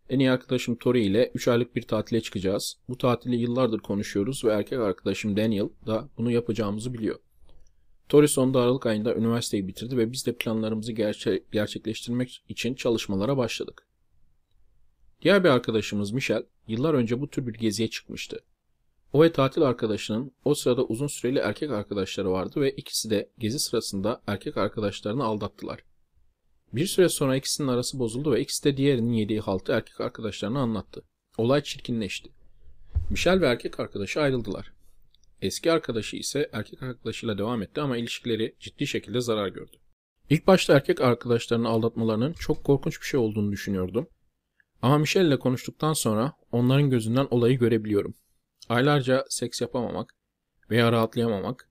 En 0.09 0.19
iyi 0.19 0.31
arkadaşım 0.31 0.75
Tori 0.75 1.03
ile 1.03 1.31
3 1.33 1.47
aylık 1.47 1.75
bir 1.75 1.81
tatile 1.81 2.21
çıkacağız. 2.21 2.77
Bu 2.89 2.97
tatili 2.97 3.35
yıllardır 3.35 3.79
konuşuyoruz 3.79 4.45
ve 4.45 4.53
erkek 4.53 4.79
arkadaşım 4.79 5.37
Daniel 5.37 5.69
da 5.85 6.09
bunu 6.17 6.31
yapacağımızı 6.31 6.93
biliyor. 6.93 7.19
Tori 8.09 8.27
sonunda 8.27 8.61
Aralık 8.61 8.85
ayında 8.85 9.15
üniversiteyi 9.15 9.67
bitirdi 9.67 9.97
ve 9.97 10.11
biz 10.11 10.25
de 10.25 10.35
planlarımızı 10.35 10.91
gerçe 10.91 11.43
gerçekleştirmek 11.51 12.43
için 12.49 12.75
çalışmalara 12.75 13.37
başladık. 13.37 13.87
Diğer 15.21 15.43
bir 15.43 15.49
arkadaşımız 15.49 16.11
Michel 16.11 16.43
yıllar 16.67 16.93
önce 16.93 17.21
bu 17.21 17.29
tür 17.29 17.47
bir 17.47 17.53
geziye 17.53 17.89
çıkmıştı. 17.89 18.39
O 19.13 19.23
ve 19.23 19.31
tatil 19.31 19.61
arkadaşının 19.61 20.31
o 20.45 20.55
sırada 20.55 20.83
uzun 20.83 21.07
süreli 21.07 21.39
erkek 21.39 21.71
arkadaşları 21.71 22.31
vardı 22.31 22.61
ve 22.61 22.71
ikisi 22.71 23.09
de 23.09 23.29
gezi 23.37 23.59
sırasında 23.59 24.21
erkek 24.27 24.57
arkadaşlarını 24.57 25.23
aldattılar. 25.23 25.83
Bir 26.73 26.85
süre 26.85 27.09
sonra 27.09 27.35
ikisinin 27.35 27.67
arası 27.67 27.99
bozuldu 27.99 28.31
ve 28.31 28.41
ikisi 28.41 28.63
de 28.63 28.77
diğerinin 28.77 29.13
yediği 29.13 29.39
haltı 29.39 29.71
erkek 29.71 30.01
arkadaşlarına 30.01 30.59
anlattı. 30.59 31.03
Olay 31.37 31.63
çirkinleşti. 31.63 32.29
Michel 33.09 33.41
ve 33.41 33.47
erkek 33.47 33.79
arkadaşı 33.79 34.21
ayrıldılar. 34.21 34.73
Eski 35.41 35.71
arkadaşı 35.71 36.17
ise 36.17 36.49
erkek 36.53 36.83
arkadaşıyla 36.83 37.37
devam 37.37 37.61
etti 37.61 37.81
ama 37.81 37.97
ilişkileri 37.97 38.55
ciddi 38.59 38.87
şekilde 38.87 39.21
zarar 39.21 39.47
gördü. 39.47 39.77
İlk 40.29 40.47
başta 40.47 40.73
erkek 40.73 41.01
arkadaşlarını 41.01 41.69
aldatmalarının 41.69 42.33
çok 42.33 42.63
korkunç 42.63 43.01
bir 43.01 43.05
şey 43.05 43.19
olduğunu 43.19 43.51
düşünüyordum. 43.51 44.07
Ama 44.81 44.97
Michelle 44.97 45.27
ile 45.27 45.39
konuştuktan 45.39 45.93
sonra 45.93 46.33
onların 46.51 46.89
gözünden 46.89 47.27
olayı 47.31 47.59
görebiliyorum. 47.59 48.15
Aylarca 48.69 49.25
seks 49.29 49.61
yapamamak 49.61 50.15
veya 50.69 50.91
rahatlayamamak, 50.91 51.69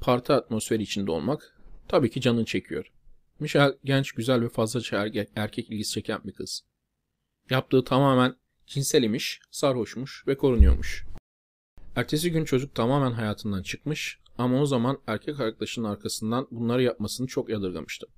parti 0.00 0.32
atmosferi 0.32 0.82
içinde 0.82 1.10
olmak 1.10 1.58
tabii 1.88 2.10
ki 2.10 2.20
canın 2.20 2.44
çekiyor. 2.44 2.92
Michelle 3.42 3.74
genç, 3.84 4.12
güzel 4.12 4.42
ve 4.42 4.48
fazlaca 4.48 5.02
erkek, 5.02 5.30
erkek 5.36 5.70
ilgisi 5.70 5.90
çeken 5.90 6.20
bir 6.24 6.32
kız. 6.32 6.62
Yaptığı 7.50 7.84
tamamen 7.84 8.36
cinsel 8.66 9.02
imiş, 9.02 9.40
sarhoşmuş 9.50 10.24
ve 10.26 10.36
korunuyormuş. 10.36 11.04
Ertesi 11.96 12.32
gün 12.32 12.44
çocuk 12.44 12.74
tamamen 12.74 13.12
hayatından 13.12 13.62
çıkmış, 13.62 14.18
Ama 14.38 14.60
o 14.60 14.66
zaman 14.66 14.98
erkek 15.06 15.40
arkadaşının 15.40 15.88
arkasından 15.88 16.48
bunları 16.50 16.82
yapmasını 16.82 17.26
çok 17.26 17.48
yadırgamıştım. 17.48 18.08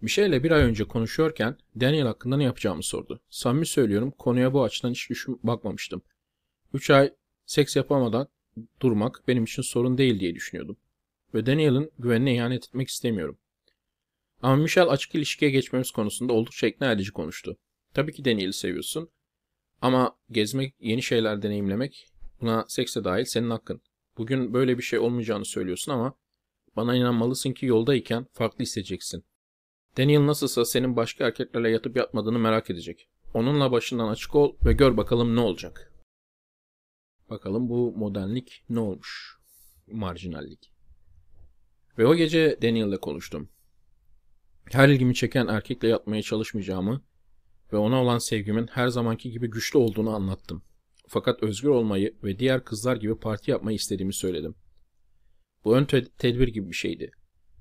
Michelle 0.00 0.44
bir 0.44 0.50
ay 0.50 0.62
önce 0.62 0.84
konuşuyorken 0.84 1.56
Daniel 1.80 2.06
hakkında 2.06 2.36
ne 2.36 2.44
yapacağımı 2.44 2.82
sordu. 2.82 3.20
Samimi 3.30 3.66
söylüyorum 3.66 4.10
konuya 4.18 4.52
bu 4.52 4.64
açıdan 4.64 4.90
hiç 4.90 5.10
düşün 5.10 5.40
bakmamıştım. 5.42 6.02
3 6.74 6.90
ay 6.90 7.14
seks 7.46 7.76
yapamadan 7.76 8.28
durmak 8.80 9.22
benim 9.28 9.44
için 9.44 9.62
sorun 9.62 9.98
değil 9.98 10.20
diye 10.20 10.34
düşünüyordum. 10.34 10.76
Ve 11.34 11.46
Daniel'ın 11.46 11.90
güvenine 11.98 12.34
ihanet 12.34 12.64
etmek 12.64 12.88
istemiyorum. 12.88 13.38
Ama 14.42 14.56
Michelle 14.56 14.90
açık 14.90 15.14
ilişkiye 15.14 15.50
geçmemiz 15.50 15.90
konusunda 15.90 16.32
oldukça 16.32 16.66
ikna 16.66 16.92
edici 16.92 17.12
konuştu. 17.12 17.56
Tabii 17.94 18.12
ki 18.12 18.24
Daniel'i 18.24 18.52
seviyorsun. 18.52 19.10
Ama 19.82 20.16
gezmek, 20.30 20.74
yeni 20.80 21.02
şeyler 21.02 21.42
deneyimlemek 21.42 22.06
buna 22.40 22.64
sekse 22.68 23.04
dahil 23.04 23.24
senin 23.24 23.50
hakkın. 23.50 23.82
Bugün 24.16 24.54
böyle 24.54 24.78
bir 24.78 24.82
şey 24.82 24.98
olmayacağını 24.98 25.44
söylüyorsun 25.44 25.92
ama 25.92 26.14
bana 26.76 26.96
inanmalısın 26.96 27.52
ki 27.52 27.66
yoldayken 27.66 28.26
farklı 28.32 28.62
hissedeceksin. 28.62 29.24
Daniel 29.96 30.26
nasılsa 30.26 30.64
senin 30.64 30.96
başka 30.96 31.26
erkeklerle 31.26 31.70
yatıp 31.70 31.96
yatmadığını 31.96 32.38
merak 32.38 32.70
edecek. 32.70 33.08
Onunla 33.34 33.72
başından 33.72 34.08
açık 34.08 34.34
ol 34.34 34.56
ve 34.64 34.72
gör 34.72 34.96
bakalım 34.96 35.36
ne 35.36 35.40
olacak. 35.40 35.92
Bakalım 37.30 37.68
bu 37.68 37.92
modernlik 37.96 38.64
ne 38.68 38.80
olmuş? 38.80 39.38
Marjinallik. 39.86 40.72
Ve 41.98 42.06
o 42.06 42.14
gece 42.14 42.58
Daniel'le 42.62 42.96
konuştum. 42.96 43.50
Her 44.64 44.88
ilgimi 44.88 45.14
çeken 45.14 45.46
erkekle 45.46 45.88
yatmaya 45.88 46.22
çalışmayacağımı 46.22 47.02
ve 47.72 47.76
ona 47.76 48.02
olan 48.02 48.18
sevgimin 48.18 48.66
her 48.66 48.88
zamanki 48.88 49.30
gibi 49.30 49.50
güçlü 49.50 49.78
olduğunu 49.78 50.14
anlattım. 50.14 50.62
Fakat 51.08 51.42
özgür 51.42 51.68
olmayı 51.68 52.14
ve 52.24 52.38
diğer 52.38 52.64
kızlar 52.64 52.96
gibi 52.96 53.18
parti 53.18 53.50
yapmayı 53.50 53.76
istediğimi 53.76 54.14
söyledim. 54.14 54.54
Bu 55.64 55.76
ön 55.76 55.84
tedbir 56.18 56.48
gibi 56.48 56.68
bir 56.68 56.74
şeydi. 56.74 57.10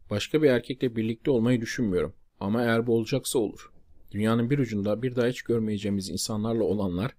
Başka 0.10 0.42
bir 0.42 0.50
erkekle 0.50 0.96
birlikte 0.96 1.32
olmayı 1.32 1.62
düşünmüyorum. 1.62 2.14
Ama 2.40 2.62
eğer 2.62 2.88
bu 2.88 2.96
olacaksa 2.96 3.40
olur. 3.40 3.72
Dünyanın 4.12 4.50
bir 4.50 4.60
ucunda 4.60 5.02
bir 5.02 5.16
daha 5.16 5.28
hiç 5.28 5.42
görmeyeceğimiz 5.42 6.10
insanlarla 6.10 6.64
olanlar 6.64 7.16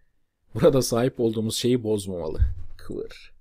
burada 0.55 0.83
sahip 0.83 1.21
olduğumuz 1.21 1.57
şeyi 1.57 1.83
bozmamalı. 1.83 2.39
Kıvır. 2.79 3.33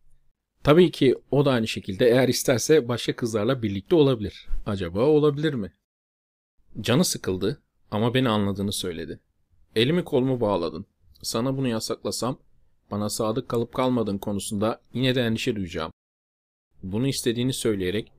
Tabii 0.63 0.91
ki 0.91 1.15
o 1.31 1.45
da 1.45 1.51
aynı 1.51 1.67
şekilde 1.67 2.09
eğer 2.09 2.27
isterse 2.27 2.87
başka 2.87 3.15
kızlarla 3.15 3.63
birlikte 3.63 3.95
olabilir. 3.95 4.47
Acaba 4.65 5.05
olabilir 5.05 5.53
mi? 5.53 5.73
Canı 6.81 7.05
sıkıldı 7.05 7.61
ama 7.91 8.13
beni 8.13 8.29
anladığını 8.29 8.71
söyledi. 8.71 9.19
Elimi 9.75 10.03
kolumu 10.03 10.41
bağladın. 10.41 10.85
Sana 11.21 11.57
bunu 11.57 11.67
yasaklasam 11.67 12.39
bana 12.91 13.09
sadık 13.09 13.49
kalıp 13.49 13.73
kalmadığın 13.73 14.17
konusunda 14.17 14.81
yine 14.93 15.15
de 15.15 15.21
endişe 15.21 15.55
duyacağım. 15.55 15.91
Bunu 16.83 17.07
istediğini 17.07 17.53
söyleyerek 17.53 18.11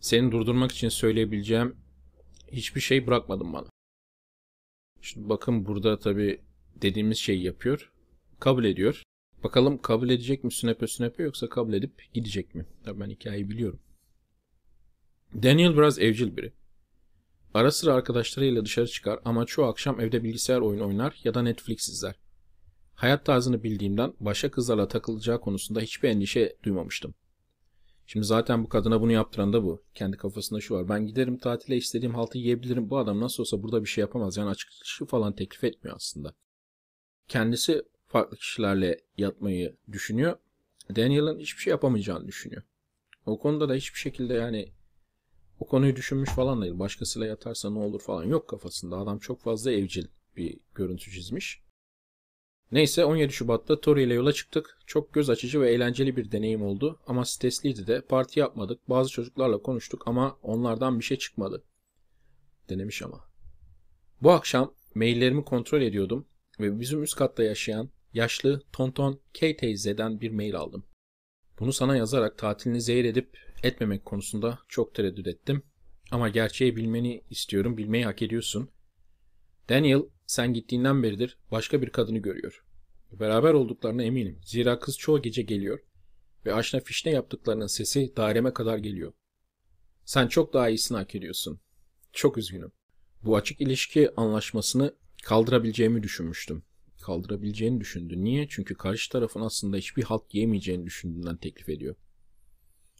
seni 0.00 0.32
durdurmak 0.32 0.72
için 0.72 0.88
söyleyebileceğim 0.88 1.76
hiçbir 2.52 2.80
şey 2.80 3.06
bırakmadın 3.06 3.52
bana. 3.52 3.66
Şimdi 5.00 5.28
bakın 5.28 5.66
burada 5.66 5.98
tabi 5.98 6.40
dediğimiz 6.82 7.18
şeyi 7.18 7.42
yapıyor. 7.42 7.92
Kabul 8.40 8.64
ediyor. 8.64 9.02
Bakalım 9.44 9.78
kabul 9.78 10.10
edecek 10.10 10.44
mi 10.44 10.52
sünepe 10.52 10.86
sünepe 10.86 11.22
yoksa 11.22 11.48
kabul 11.48 11.72
edip 11.72 12.08
gidecek 12.14 12.54
mi? 12.54 12.66
Tabii 12.84 13.00
ben 13.00 13.10
hikayeyi 13.10 13.50
biliyorum. 13.50 13.80
Daniel 15.42 15.76
biraz 15.76 15.98
evcil 15.98 16.36
biri. 16.36 16.52
Ara 17.54 17.70
sıra 17.70 17.94
arkadaşlarıyla 17.94 18.64
dışarı 18.64 18.86
çıkar 18.86 19.20
ama 19.24 19.46
çoğu 19.46 19.66
akşam 19.66 20.00
evde 20.00 20.24
bilgisayar 20.24 20.60
oyunu 20.60 20.86
oynar 20.86 21.20
ya 21.24 21.34
da 21.34 21.42
Netflix 21.42 21.88
izler. 21.88 22.14
Hayat 22.94 23.24
tarzını 23.24 23.62
bildiğimden 23.62 24.14
başka 24.20 24.50
kızlarla 24.50 24.88
takılacağı 24.88 25.40
konusunda 25.40 25.80
hiçbir 25.80 26.08
endişe 26.08 26.56
duymamıştım. 26.64 27.14
Şimdi 28.06 28.26
zaten 28.26 28.64
bu 28.64 28.68
kadına 28.68 29.00
bunu 29.00 29.12
yaptıran 29.12 29.52
da 29.52 29.64
bu. 29.64 29.84
Kendi 29.94 30.16
kafasında 30.16 30.60
şu 30.60 30.74
var. 30.74 30.88
Ben 30.88 31.06
giderim 31.06 31.38
tatile 31.38 31.76
istediğim 31.76 32.14
haltı 32.14 32.38
yiyebilirim. 32.38 32.90
Bu 32.90 32.98
adam 32.98 33.20
nasıl 33.20 33.42
olsa 33.42 33.62
burada 33.62 33.82
bir 33.82 33.88
şey 33.88 34.02
yapamaz. 34.02 34.36
Yani 34.36 34.50
açıkçası 34.50 35.06
falan 35.06 35.34
teklif 35.34 35.64
etmiyor 35.64 35.96
aslında. 35.96 36.34
Kendisi 37.28 37.82
farklı 38.06 38.36
kişilerle 38.36 39.00
yatmayı 39.16 39.76
düşünüyor. 39.92 40.36
Daniel'ın 40.96 41.38
hiçbir 41.38 41.62
şey 41.62 41.70
yapamayacağını 41.70 42.26
düşünüyor. 42.26 42.62
O 43.26 43.38
konuda 43.38 43.68
da 43.68 43.74
hiçbir 43.74 43.98
şekilde 43.98 44.34
yani 44.34 44.72
o 45.60 45.66
konuyu 45.66 45.96
düşünmüş 45.96 46.30
falan 46.30 46.62
değil. 46.62 46.78
Başkasıyla 46.78 47.26
yatarsa 47.26 47.70
ne 47.70 47.78
olur 47.78 48.00
falan 48.00 48.24
yok 48.24 48.48
kafasında. 48.48 48.96
Adam 48.96 49.18
çok 49.18 49.40
fazla 49.40 49.72
evcil 49.72 50.06
bir 50.36 50.60
görüntü 50.74 51.10
çizmiş. 51.10 51.64
Neyse 52.72 53.04
17 53.04 53.32
Şubat'ta 53.32 53.80
Tori 53.80 54.02
ile 54.02 54.14
yola 54.14 54.32
çıktık. 54.32 54.78
Çok 54.86 55.12
göz 55.12 55.30
açıcı 55.30 55.60
ve 55.60 55.72
eğlenceli 55.72 56.16
bir 56.16 56.32
deneyim 56.32 56.62
oldu 56.62 57.00
ama 57.06 57.24
stresliydi 57.24 57.86
de. 57.86 58.00
Parti 58.00 58.40
yapmadık. 58.40 58.90
Bazı 58.90 59.10
çocuklarla 59.10 59.62
konuştuk 59.62 60.02
ama 60.06 60.38
onlardan 60.42 60.98
bir 60.98 61.04
şey 61.04 61.16
çıkmadı. 61.16 61.64
Denemiş 62.68 63.02
ama. 63.02 63.24
Bu 64.22 64.30
akşam 64.30 64.74
maillerimi 64.94 65.44
kontrol 65.44 65.80
ediyordum 65.82 66.26
ve 66.60 66.80
bizim 66.80 67.02
üst 67.02 67.16
katta 67.16 67.42
yaşayan 67.42 67.90
yaşlı 68.14 68.62
Tonton 68.72 69.20
K 69.34 69.56
teyzeden 69.56 70.20
bir 70.20 70.30
mail 70.30 70.56
aldım. 70.56 70.84
Bunu 71.60 71.72
sana 71.72 71.96
yazarak 71.96 72.38
tatilini 72.38 72.80
zehir 72.80 73.04
edip 73.04 73.38
etmemek 73.62 74.04
konusunda 74.04 74.58
çok 74.68 74.94
tereddüt 74.94 75.26
ettim. 75.26 75.62
Ama 76.10 76.28
gerçeği 76.28 76.76
bilmeni 76.76 77.22
istiyorum, 77.30 77.76
bilmeyi 77.76 78.04
hak 78.04 78.22
ediyorsun. 78.22 78.70
Daniel 79.68 80.02
sen 80.26 80.54
gittiğinden 80.54 81.02
beridir 81.02 81.38
başka 81.50 81.82
bir 81.82 81.90
kadını 81.90 82.18
görüyor. 82.18 82.64
Beraber 83.12 83.54
olduklarına 83.54 84.02
eminim. 84.02 84.40
Zira 84.44 84.78
kız 84.78 84.98
çoğu 84.98 85.22
gece 85.22 85.42
geliyor 85.42 85.78
ve 86.46 86.54
aşna 86.54 86.80
fişne 86.80 87.12
yaptıklarının 87.12 87.66
sesi 87.66 88.16
daireme 88.16 88.52
kadar 88.52 88.78
geliyor. 88.78 89.12
Sen 90.04 90.28
çok 90.28 90.52
daha 90.52 90.68
iyisini 90.68 90.98
hak 90.98 91.14
ediyorsun. 91.14 91.60
Çok 92.12 92.38
üzgünüm. 92.38 92.72
Bu 93.22 93.36
açık 93.36 93.60
ilişki 93.60 94.10
anlaşmasını 94.16 94.94
kaldırabileceğimi 95.22 96.02
düşünmüştüm. 96.02 96.62
Kaldırabileceğini 97.02 97.80
düşündü. 97.80 98.24
Niye? 98.24 98.48
Çünkü 98.48 98.74
karşı 98.74 99.10
tarafın 99.10 99.40
aslında 99.40 99.76
hiçbir 99.76 100.02
halt 100.02 100.34
yemeyeceğini 100.34 100.86
düşündüğünden 100.86 101.36
teklif 101.36 101.68
ediyor. 101.68 101.96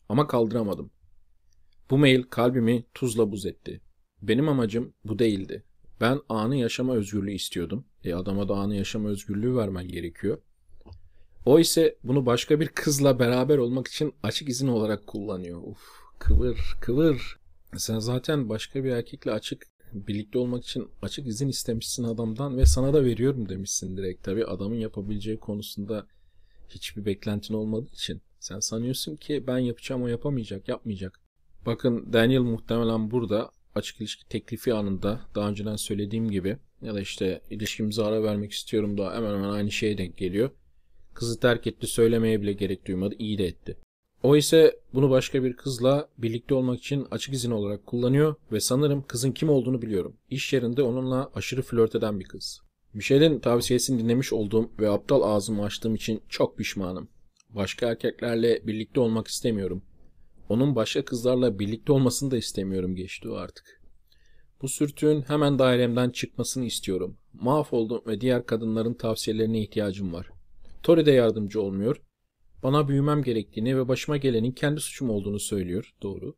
Ama 0.08 0.26
kaldıramadım. 0.26 0.90
Bu 1.90 1.98
mail 1.98 2.22
kalbimi 2.22 2.84
tuzla 2.94 3.32
buz 3.32 3.46
etti. 3.46 3.80
Benim 4.22 4.48
amacım 4.48 4.94
bu 5.04 5.18
değildi. 5.18 5.64
Ben 6.00 6.20
anı 6.28 6.56
yaşama 6.56 6.94
özgürlüğü 6.94 7.32
istiyordum. 7.32 7.84
E 8.04 8.14
adama 8.14 8.48
da 8.48 8.54
anı 8.54 8.76
yaşama 8.76 9.08
özgürlüğü 9.08 9.56
vermen 9.56 9.88
gerekiyor. 9.88 10.38
O 11.46 11.60
ise 11.60 11.96
bunu 12.04 12.26
başka 12.26 12.60
bir 12.60 12.68
kızla 12.68 13.18
beraber 13.18 13.58
olmak 13.58 13.88
için 13.88 14.14
açık 14.22 14.48
izin 14.48 14.68
olarak 14.68 15.06
kullanıyor. 15.06 15.62
Uf, 15.62 15.82
kıvır 16.18 16.76
kıvır. 16.80 17.38
Sen 17.76 17.98
zaten 17.98 18.48
başka 18.48 18.84
bir 18.84 18.90
erkekle 18.90 19.32
açık 19.32 19.66
birlikte 19.92 20.38
olmak 20.38 20.64
için 20.64 20.88
açık 21.02 21.26
izin 21.26 21.48
istemişsin 21.48 22.04
adamdan 22.04 22.56
ve 22.56 22.66
sana 22.66 22.94
da 22.94 23.04
veriyorum 23.04 23.48
demişsin 23.48 23.96
direkt. 23.96 24.24
Tabi 24.24 24.44
adamın 24.44 24.76
yapabileceği 24.76 25.38
konusunda 25.38 26.06
hiçbir 26.68 27.04
beklentin 27.04 27.54
olmadığı 27.54 27.92
için. 27.92 28.22
Sen 28.44 28.60
sanıyorsun 28.60 29.16
ki 29.16 29.44
ben 29.46 29.58
yapacağım 29.58 30.02
o 30.02 30.06
yapamayacak, 30.06 30.68
yapmayacak. 30.68 31.20
Bakın 31.66 32.12
Daniel 32.12 32.40
muhtemelen 32.40 33.10
burada 33.10 33.50
açık 33.74 34.00
ilişki 34.00 34.28
teklifi 34.28 34.74
anında 34.74 35.20
daha 35.34 35.48
önceden 35.48 35.76
söylediğim 35.76 36.30
gibi 36.30 36.56
ya 36.82 36.94
da 36.94 37.00
işte 37.00 37.40
ilişkimize 37.50 38.02
ara 38.02 38.22
vermek 38.22 38.52
istiyorum 38.52 38.98
da 38.98 39.14
hemen 39.14 39.34
hemen 39.34 39.48
aynı 39.48 39.70
şeye 39.70 39.98
denk 39.98 40.16
geliyor. 40.16 40.50
Kızı 41.14 41.40
terk 41.40 41.66
etti 41.66 41.86
söylemeye 41.86 42.42
bile 42.42 42.52
gerek 42.52 42.86
duymadı 42.86 43.14
iyi 43.18 43.38
de 43.38 43.46
etti. 43.46 43.76
O 44.22 44.36
ise 44.36 44.80
bunu 44.94 45.10
başka 45.10 45.44
bir 45.44 45.56
kızla 45.56 46.08
birlikte 46.18 46.54
olmak 46.54 46.78
için 46.78 47.06
açık 47.10 47.34
izin 47.34 47.50
olarak 47.50 47.86
kullanıyor 47.86 48.34
ve 48.52 48.60
sanırım 48.60 49.04
kızın 49.06 49.32
kim 49.32 49.50
olduğunu 49.50 49.82
biliyorum. 49.82 50.16
İş 50.30 50.52
yerinde 50.52 50.82
onunla 50.82 51.30
aşırı 51.34 51.62
flört 51.62 51.94
eden 51.94 52.20
bir 52.20 52.24
kız. 52.24 52.60
Michelle'in 52.94 53.38
tavsiyesini 53.38 53.98
dinlemiş 53.98 54.32
olduğum 54.32 54.70
ve 54.80 54.90
aptal 54.90 55.22
ağzımı 55.22 55.64
açtığım 55.64 55.94
için 55.94 56.22
çok 56.28 56.58
pişmanım. 56.58 57.08
Başka 57.54 57.90
erkeklerle 57.90 58.66
birlikte 58.66 59.00
olmak 59.00 59.28
istemiyorum. 59.28 59.82
Onun 60.48 60.76
başka 60.76 61.04
kızlarla 61.04 61.58
birlikte 61.58 61.92
olmasını 61.92 62.30
da 62.30 62.36
istemiyorum 62.36 62.96
geçti 62.96 63.28
o 63.28 63.34
artık. 63.34 63.80
Bu 64.62 64.68
sürtüğün 64.68 65.22
hemen 65.22 65.58
dairemden 65.58 66.10
çıkmasını 66.10 66.64
istiyorum. 66.64 67.18
Mahvoldum 67.32 68.02
ve 68.06 68.20
diğer 68.20 68.46
kadınların 68.46 68.94
tavsiyelerine 68.94 69.60
ihtiyacım 69.60 70.12
var. 70.12 70.30
Tori 70.82 71.06
de 71.06 71.10
yardımcı 71.10 71.62
olmuyor. 71.62 72.02
Bana 72.62 72.88
büyümem 72.88 73.22
gerektiğini 73.22 73.78
ve 73.78 73.88
başıma 73.88 74.16
gelenin 74.16 74.52
kendi 74.52 74.80
suçum 74.80 75.10
olduğunu 75.10 75.40
söylüyor. 75.40 75.94
Doğru. 76.02 76.34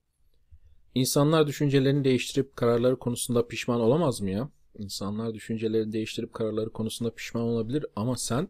İnsanlar 0.94 1.46
düşüncelerini 1.46 2.04
değiştirip 2.04 2.56
kararları 2.56 2.98
konusunda 2.98 3.46
pişman 3.46 3.80
olamaz 3.80 4.20
mı 4.20 4.30
ya? 4.30 4.50
İnsanlar 4.78 5.34
düşüncelerini 5.34 5.92
değiştirip 5.92 6.34
kararları 6.34 6.70
konusunda 6.70 7.14
pişman 7.14 7.44
olabilir 7.44 7.86
ama 7.96 8.16
sen 8.16 8.48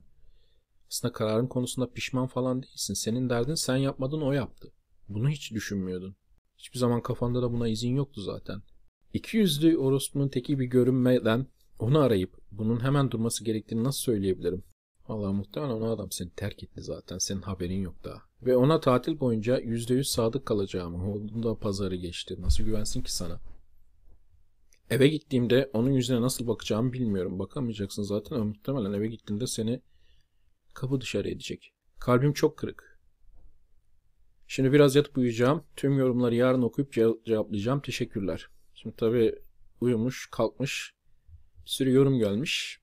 aslında 0.89 1.13
kararın 1.13 1.47
konusunda 1.47 1.91
pişman 1.91 2.27
falan 2.27 2.63
değilsin. 2.63 2.95
Senin 2.95 3.29
derdin 3.29 3.55
sen 3.55 3.77
yapmadın 3.77 4.21
o 4.21 4.33
yaptı. 4.33 4.73
Bunu 5.09 5.29
hiç 5.29 5.53
düşünmüyordun. 5.53 6.17
Hiçbir 6.59 6.79
zaman 6.79 7.03
kafanda 7.03 7.43
da 7.43 7.53
buna 7.53 7.69
izin 7.69 7.97
yoktu 7.97 8.21
zaten. 8.21 8.63
İki 9.13 9.37
yüzlü 9.37 9.79
orospunun 9.79 10.29
teki 10.29 10.59
bir 10.59 10.65
görünmeden 10.65 11.47
onu 11.79 11.99
arayıp 11.99 12.39
bunun 12.51 12.81
hemen 12.81 13.11
durması 13.11 13.45
gerektiğini 13.45 13.85
nasıl 13.85 14.01
söyleyebilirim? 14.01 14.65
Allah 15.09 15.33
muhtemelen 15.33 15.81
o 15.81 15.91
adam 15.91 16.11
seni 16.11 16.31
terk 16.31 16.63
etti 16.63 16.83
zaten. 16.83 17.19
Senin 17.19 17.43
haberin 17.43 17.81
yok 17.81 18.05
daha. 18.05 18.23
Ve 18.43 18.57
ona 18.57 18.81
tatil 18.81 19.21
boyunca 19.21 19.61
%100 19.61 20.05
sadık 20.05 20.47
kalacağımı. 20.47 21.13
Olduğunda 21.13 21.55
pazarı 21.55 21.97
geçti. 21.97 22.37
Nasıl 22.39 22.65
güvensin 22.65 23.03
ki 23.03 23.15
sana? 23.15 23.41
Eve 24.91 25.09
gittiğimde 25.09 25.71
onun 25.73 25.91
yüzüne 25.91 26.21
nasıl 26.21 26.47
bakacağımı 26.47 26.93
bilmiyorum. 26.93 27.39
Bakamayacaksın 27.39 28.03
zaten 28.03 28.37
ama 28.37 28.45
muhtemelen 28.45 28.93
eve 28.93 29.09
gittiğinde 29.09 29.47
seni 29.47 29.83
kapı 30.77 31.01
dışarı 31.01 31.29
edecek. 31.29 31.73
Kalbim 32.01 32.33
çok 32.33 32.57
kırık. 32.57 33.01
Şimdi 34.47 34.73
biraz 34.73 34.97
yatıp 34.97 35.19
uyuyacağım. 35.19 35.65
Tüm 35.77 35.99
yorumları 35.99 36.35
yarın 36.35 36.63
okuyup 36.63 36.93
cevaplayacağım. 37.27 37.81
Teşekkürler. 37.81 38.49
Şimdi 38.75 38.97
tabii 38.97 39.35
uyumuş, 39.81 40.29
kalkmış. 40.31 40.95
Bir 41.65 41.71
sürü 41.71 41.93
yorum 41.93 42.19
gelmiş. 42.19 42.81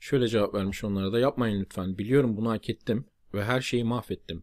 Şöyle 0.00 0.28
cevap 0.28 0.54
vermiş 0.54 0.84
onlara 0.84 1.12
da 1.12 1.18
yapmayın 1.18 1.60
lütfen. 1.60 1.98
Biliyorum 1.98 2.36
bunu 2.36 2.50
hak 2.50 2.70
ettim 2.70 3.04
ve 3.34 3.44
her 3.44 3.60
şeyi 3.60 3.84
mahvettim. 3.84 4.42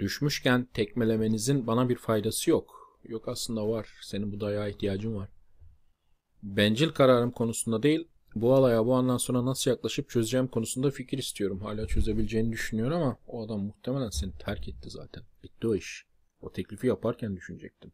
Düşmüşken 0.00 0.68
tekmelemenizin 0.74 1.66
bana 1.66 1.88
bir 1.88 1.96
faydası 1.96 2.50
yok. 2.50 2.98
Yok 3.04 3.28
aslında 3.28 3.68
var. 3.68 3.88
Senin 4.02 4.32
bu 4.32 4.40
dayağa 4.40 4.68
ihtiyacın 4.68 5.14
var. 5.14 5.28
Bencil 6.42 6.88
kararım 6.88 7.30
konusunda 7.30 7.82
değil, 7.82 8.08
bu 8.34 8.54
alaya 8.54 8.86
bu 8.86 8.94
andan 8.94 9.16
sonra 9.16 9.44
nasıl 9.46 9.70
yaklaşıp 9.70 10.10
çözeceğim 10.10 10.48
konusunda 10.48 10.90
fikir 10.90 11.18
istiyorum. 11.18 11.60
Hala 11.60 11.86
çözebileceğini 11.86 12.52
düşünüyor 12.52 12.90
ama 12.90 13.18
o 13.26 13.44
adam 13.44 13.60
muhtemelen 13.60 14.10
seni 14.10 14.32
terk 14.32 14.68
etti 14.68 14.90
zaten. 14.90 15.22
Bitti 15.44 15.68
o 15.68 15.74
iş. 15.74 16.06
O 16.40 16.52
teklifi 16.52 16.86
yaparken 16.86 17.36
düşünecektim. 17.36 17.92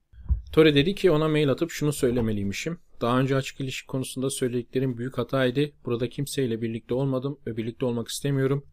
Tore 0.53 0.75
dedi 0.75 0.95
ki 0.95 1.11
ona 1.11 1.29
mail 1.29 1.51
atıp 1.51 1.71
şunu 1.71 1.93
söylemeliymişim. 1.93 2.79
Daha 3.01 3.21
önce 3.21 3.37
açık 3.37 3.61
ilişki 3.61 3.87
konusunda 3.87 4.31
söylediklerim 4.31 4.99
büyük 4.99 5.19
hataydı. 5.19 5.71
Burada 5.85 6.09
kimseyle 6.09 6.63
birlikte 6.63 6.95
olmadım 6.95 7.39
ve 7.47 7.57
birlikte 7.57 7.87
olmak 7.87 8.09
istemiyorum. 8.09 8.67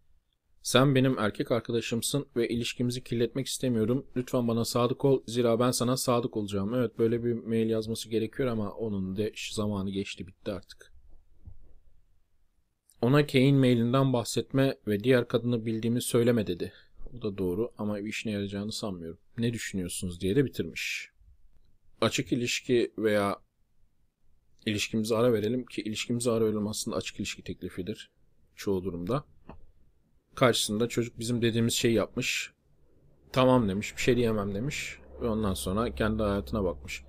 Sen 0.61 0.95
benim 0.95 1.19
erkek 1.19 1.51
arkadaşımsın 1.51 2.25
ve 2.35 2.49
ilişkimizi 2.49 3.03
kirletmek 3.03 3.47
istemiyorum. 3.47 4.05
Lütfen 4.15 4.47
bana 4.47 4.65
sadık 4.65 5.05
ol. 5.05 5.23
Zira 5.27 5.59
ben 5.59 5.71
sana 5.71 5.97
sadık 5.97 6.37
olacağım. 6.37 6.73
Evet 6.73 6.99
böyle 6.99 7.23
bir 7.23 7.33
mail 7.33 7.69
yazması 7.69 8.09
gerekiyor 8.09 8.49
ama 8.49 8.71
onun 8.71 9.17
da 9.17 9.23
zamanı 9.51 9.89
geçti 9.89 10.27
bitti 10.27 10.51
artık. 10.51 10.90
Ona 13.01 13.27
Kane 13.27 13.51
mailinden 13.51 14.13
bahsetme 14.13 14.77
ve 14.87 15.03
diğer 15.03 15.27
kadını 15.27 15.65
bildiğimi 15.65 16.01
söyleme 16.01 16.47
dedi. 16.47 16.73
O 17.17 17.21
da 17.21 17.37
doğru 17.37 17.71
ama 17.77 17.99
işine 17.99 18.31
yarayacağını 18.31 18.71
sanmıyorum. 18.71 19.19
Ne 19.37 19.53
düşünüyorsunuz 19.53 20.21
diye 20.21 20.35
de 20.35 20.45
bitirmiş. 20.45 21.09
Açık 22.01 22.31
ilişki 22.31 22.93
veya 22.97 23.39
ilişkimizi 24.65 25.15
ara 25.15 25.33
verelim 25.33 25.65
ki 25.65 25.81
ilişkimizi 25.81 26.31
ara 26.31 26.45
verelim 26.45 26.67
aslında 26.67 26.97
açık 26.97 27.19
ilişki 27.19 27.43
teklifidir 27.43 28.11
çoğu 28.55 28.83
durumda. 28.83 29.25
Karşısında 30.35 30.89
çocuk 30.89 31.19
bizim 31.19 31.41
dediğimiz 31.41 31.73
şeyi 31.73 31.93
yapmış. 31.93 32.53
Tamam 33.31 33.69
demiş, 33.69 33.95
bir 33.95 34.01
şey 34.01 34.15
diyemem 34.15 34.55
demiş. 34.55 34.99
Ve 35.21 35.27
ondan 35.27 35.53
sonra 35.53 35.95
kendi 35.95 36.23
hayatına 36.23 36.63
bakmış. 36.63 37.03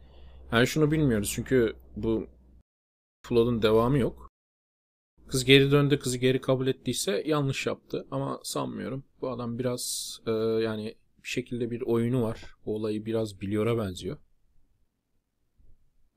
Yani 0.52 0.66
şunu 0.66 0.90
bilmiyoruz 0.90 1.30
çünkü 1.34 1.76
bu 1.96 2.26
Flood'un 3.22 3.62
devamı 3.62 3.99
yok. 3.99 4.32
Kız 5.33 5.45
geri 5.45 5.71
döndü, 5.71 5.99
kızı 5.99 6.19
geri 6.19 6.41
kabul 6.41 6.67
ettiyse 6.67 7.23
yanlış 7.27 7.67
yaptı. 7.67 8.07
Ama 8.11 8.41
sanmıyorum. 8.43 9.05
Bu 9.21 9.31
adam 9.31 9.59
biraz 9.59 10.19
e, 10.27 10.31
yani 10.62 10.95
bir 11.25 11.29
şekilde 11.29 11.71
bir 11.71 11.81
oyunu 11.81 12.23
var. 12.23 12.55
Bu 12.67 12.75
olayı 12.75 13.07
biraz 13.07 13.41
biliyor'a 13.41 13.79
benziyor. 13.79 14.19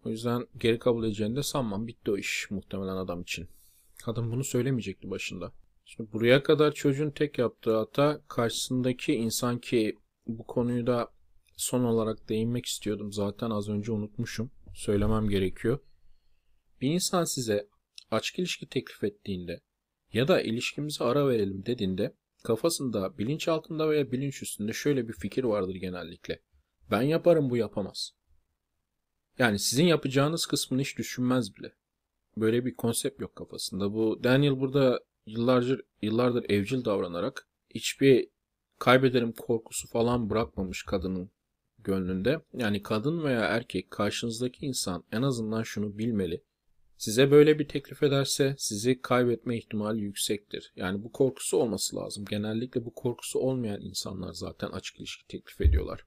O 0.05 0.09
yüzden 0.09 0.47
geri 0.57 0.79
kabul 0.79 1.03
edeceğini 1.03 1.35
de 1.35 1.43
sanmam. 1.43 1.87
Bitti 1.87 2.11
o 2.11 2.17
iş 2.17 2.47
muhtemelen 2.51 2.95
adam 2.95 3.21
için. 3.21 3.47
Kadın 4.05 4.31
bunu 4.31 4.43
söylemeyecekti 4.43 5.09
başında. 5.09 5.51
Şimdi 5.85 6.11
buraya 6.13 6.43
kadar 6.43 6.71
çocuğun 6.71 7.11
tek 7.11 7.37
yaptığı 7.37 7.77
hata 7.77 8.21
karşısındaki 8.27 9.13
insan 9.13 9.59
ki 9.59 9.97
bu 10.27 10.47
konuyu 10.47 10.87
da 10.87 11.11
son 11.57 11.83
olarak 11.83 12.29
değinmek 12.29 12.65
istiyordum. 12.65 13.13
Zaten 13.13 13.49
az 13.49 13.69
önce 13.69 13.91
unutmuşum. 13.91 14.51
Söylemem 14.73 15.29
gerekiyor. 15.29 15.79
Bir 16.81 16.89
insan 16.89 17.23
size 17.23 17.74
açık 18.11 18.39
ilişki 18.39 18.67
teklif 18.69 19.03
ettiğinde 19.03 19.61
ya 20.13 20.27
da 20.27 20.41
ilişkimizi 20.41 21.03
ara 21.03 21.27
verelim 21.27 21.65
dediğinde 21.65 22.15
kafasında 22.43 23.17
bilinç 23.17 23.47
altında 23.47 23.89
veya 23.89 24.11
bilinç 24.11 24.41
üstünde 24.41 24.73
şöyle 24.73 25.07
bir 25.07 25.13
fikir 25.13 25.43
vardır 25.43 25.75
genellikle. 25.75 26.39
Ben 26.91 27.01
yaparım 27.01 27.49
bu 27.49 27.57
yapamaz. 27.57 28.11
Yani 29.39 29.59
sizin 29.59 29.85
yapacağınız 29.85 30.45
kısmını 30.45 30.81
hiç 30.81 30.97
düşünmez 30.97 31.55
bile. 31.55 31.73
Böyle 32.37 32.65
bir 32.65 32.75
konsept 32.75 33.21
yok 33.21 33.35
kafasında. 33.35 33.93
Bu 33.93 34.23
Daniel 34.23 34.59
burada 34.59 34.99
yıllardır 35.25 35.81
yıllardır 36.01 36.45
evcil 36.49 36.85
davranarak 36.85 37.47
hiçbir 37.69 38.29
kaybederim 38.79 39.31
korkusu 39.31 39.87
falan 39.87 40.29
bırakmamış 40.29 40.83
kadının 40.83 41.31
gönlünde. 41.79 42.41
Yani 42.53 42.83
kadın 42.83 43.23
veya 43.23 43.39
erkek 43.39 43.91
karşınızdaki 43.91 44.65
insan 44.65 45.03
en 45.11 45.21
azından 45.21 45.63
şunu 45.63 45.97
bilmeli. 45.97 46.43
Size 46.97 47.31
böyle 47.31 47.59
bir 47.59 47.67
teklif 47.67 48.03
ederse 48.03 48.55
sizi 48.57 49.01
kaybetme 49.01 49.57
ihtimali 49.57 50.01
yüksektir. 50.01 50.73
Yani 50.75 51.03
bu 51.03 51.11
korkusu 51.11 51.57
olması 51.57 51.95
lazım. 51.95 52.25
Genellikle 52.25 52.85
bu 52.85 52.93
korkusu 52.93 53.39
olmayan 53.39 53.81
insanlar 53.81 54.33
zaten 54.33 54.67
açık 54.69 54.99
ilişki 54.99 55.27
teklif 55.27 55.61
ediyorlar. 55.61 56.05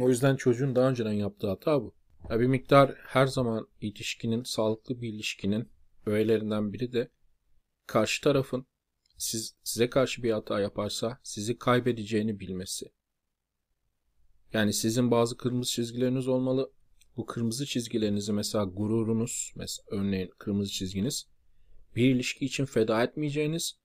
O 0.00 0.08
yüzden 0.08 0.36
çocuğun 0.36 0.76
daha 0.76 0.90
önceden 0.90 1.12
yaptığı 1.12 1.48
hata 1.48 1.82
bu. 1.82 1.94
Ya 2.30 2.40
bir 2.40 2.46
miktar 2.46 2.94
her 2.96 3.26
zaman 3.26 3.68
ilişkinin, 3.80 4.42
sağlıklı 4.42 5.02
bir 5.02 5.08
ilişkinin 5.08 5.68
öğelerinden 6.06 6.72
biri 6.72 6.92
de 6.92 7.10
karşı 7.86 8.22
tarafın 8.22 8.66
siz, 9.18 9.56
size 9.64 9.90
karşı 9.90 10.22
bir 10.22 10.30
hata 10.30 10.60
yaparsa 10.60 11.20
sizi 11.22 11.58
kaybedeceğini 11.58 12.40
bilmesi. 12.40 12.92
Yani 14.52 14.72
sizin 14.72 15.10
bazı 15.10 15.36
kırmızı 15.36 15.70
çizgileriniz 15.70 16.28
olmalı. 16.28 16.72
Bu 17.18 17.26
kırmızı 17.26 17.66
çizgilerinizi 17.66 18.32
mesela 18.32 18.64
gururunuz, 18.64 19.52
mesela 19.56 19.86
örneğin 19.90 20.30
kırmızı 20.38 20.72
çizginiz 20.72 21.26
bir 21.96 22.14
ilişki 22.14 22.44
için 22.44 22.64
feda 22.64 23.02
etmeyeceğiniz, 23.02 23.78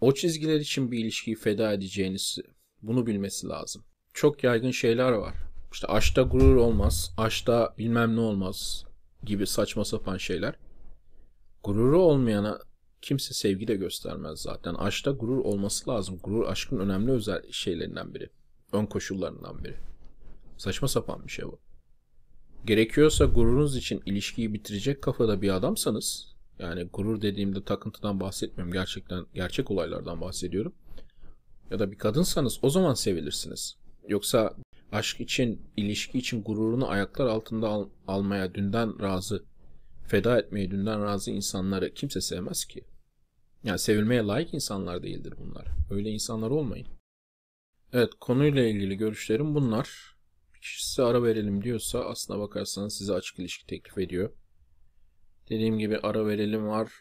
o 0.00 0.14
çizgiler 0.14 0.60
için 0.60 0.90
bir 0.90 0.98
ilişkiyi 0.98 1.36
feda 1.36 1.72
edeceğiniz 1.72 2.38
bunu 2.82 3.06
bilmesi 3.06 3.48
lazım. 3.48 3.84
Çok 4.14 4.44
yaygın 4.44 4.70
şeyler 4.70 5.12
var. 5.12 5.34
İşte 5.72 5.86
aşkta 5.86 6.22
gurur 6.22 6.56
olmaz, 6.56 7.14
aşkta 7.16 7.74
bilmem 7.78 8.16
ne 8.16 8.20
olmaz 8.20 8.84
gibi 9.22 9.46
saçma 9.46 9.84
sapan 9.84 10.16
şeyler. 10.16 10.54
Gururu 11.62 12.02
olmayana 12.02 12.58
kimse 13.02 13.34
sevgi 13.34 13.68
de 13.68 13.74
göstermez 13.74 14.38
zaten. 14.38 14.74
Aşkta 14.74 15.10
gurur 15.10 15.38
olması 15.38 15.90
lazım. 15.90 16.18
Gurur 16.22 16.46
aşkın 16.46 16.78
önemli 16.78 17.10
özel 17.10 17.52
şeylerinden 17.52 18.14
biri. 18.14 18.30
Ön 18.72 18.86
koşullarından 18.86 19.64
biri. 19.64 19.76
Saçma 20.58 20.88
sapan 20.88 21.26
bir 21.26 21.32
şey 21.32 21.44
bu. 21.44 21.63
Gerekiyorsa 22.64 23.24
gururunuz 23.24 23.76
için 23.76 24.02
ilişkiyi 24.06 24.54
bitirecek 24.54 25.02
kafada 25.02 25.42
bir 25.42 25.56
adamsanız, 25.56 26.34
yani 26.58 26.84
gurur 26.84 27.22
dediğimde 27.22 27.64
takıntıdan 27.64 28.20
bahsetmiyorum. 28.20 28.72
Gerçekten 28.72 29.26
gerçek 29.34 29.70
olaylardan 29.70 30.20
bahsediyorum. 30.20 30.74
Ya 31.70 31.78
da 31.78 31.92
bir 31.92 31.98
kadınsanız 31.98 32.58
o 32.62 32.70
zaman 32.70 32.94
sevilirsiniz. 32.94 33.76
Yoksa 34.08 34.54
aşk 34.92 35.20
için, 35.20 35.62
ilişki 35.76 36.18
için 36.18 36.42
gururunu 36.42 36.88
ayaklar 36.88 37.26
altında 37.26 37.68
al- 37.68 37.88
almaya 38.08 38.54
dünden 38.54 39.02
razı, 39.02 39.44
feda 40.06 40.38
etmeye 40.38 40.70
dünden 40.70 41.04
razı 41.04 41.30
insanları 41.30 41.94
kimse 41.94 42.20
sevmez 42.20 42.64
ki. 42.64 42.84
Yani 43.64 43.78
sevilmeye 43.78 44.22
layık 44.22 44.54
insanlar 44.54 45.02
değildir 45.02 45.34
bunlar. 45.38 45.66
Öyle 45.90 46.10
insanlar 46.10 46.50
olmayın. 46.50 46.86
Evet 47.92 48.10
konuyla 48.20 48.66
ilgili 48.66 48.96
görüşlerim 48.96 49.54
bunlar. 49.54 50.13
Kişi 50.64 50.88
size 50.88 51.02
ara 51.02 51.22
verelim 51.22 51.64
diyorsa 51.64 52.04
aslına 52.04 52.40
bakarsanız 52.40 52.96
size 52.96 53.12
açık 53.12 53.38
ilişki 53.38 53.66
teklif 53.66 53.98
ediyor. 53.98 54.32
Dediğim 55.48 55.78
gibi 55.78 55.98
ara 55.98 56.26
verelim 56.26 56.66
var. 56.66 56.92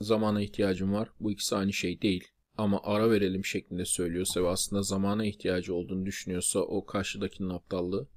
Zamana 0.00 0.42
ihtiyacım 0.42 0.92
var. 0.92 1.08
Bu 1.20 1.30
ikisi 1.30 1.56
aynı 1.56 1.72
şey 1.72 2.02
değil. 2.02 2.24
Ama 2.58 2.80
ara 2.82 3.10
verelim 3.10 3.44
şeklinde 3.44 3.84
söylüyorsa 3.84 4.42
ve 4.42 4.48
aslında 4.48 4.82
zamana 4.82 5.24
ihtiyacı 5.24 5.74
olduğunu 5.74 6.06
düşünüyorsa 6.06 6.60
o 6.60 6.86
karşıdakinin 6.86 7.48
aptallığı. 7.48 8.08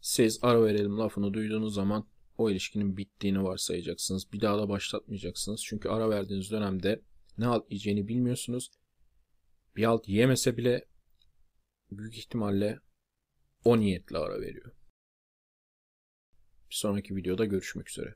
Siz 0.00 0.38
ara 0.42 0.64
verelim 0.64 0.98
lafını 0.98 1.34
duyduğunuz 1.34 1.74
zaman 1.74 2.08
o 2.38 2.50
ilişkinin 2.50 2.96
bittiğini 2.96 3.44
varsayacaksınız. 3.44 4.32
Bir 4.32 4.40
daha 4.40 4.58
da 4.58 4.68
başlatmayacaksınız. 4.68 5.62
Çünkü 5.64 5.88
ara 5.88 6.10
verdiğiniz 6.10 6.50
dönemde 6.50 7.02
ne 7.38 7.46
alt 7.46 7.70
yiyeceğini 7.70 8.08
bilmiyorsunuz. 8.08 8.70
Bir 9.76 9.84
alt 9.84 10.08
yiyemese 10.08 10.56
bile 10.56 10.84
büyük 11.90 12.18
ihtimalle 12.18 12.83
o 13.64 13.78
niyetle 13.78 14.18
ara 14.18 14.40
veriyor. 14.40 14.72
Bir 16.70 16.74
sonraki 16.74 17.16
videoda 17.16 17.44
görüşmek 17.44 17.90
üzere. 17.90 18.14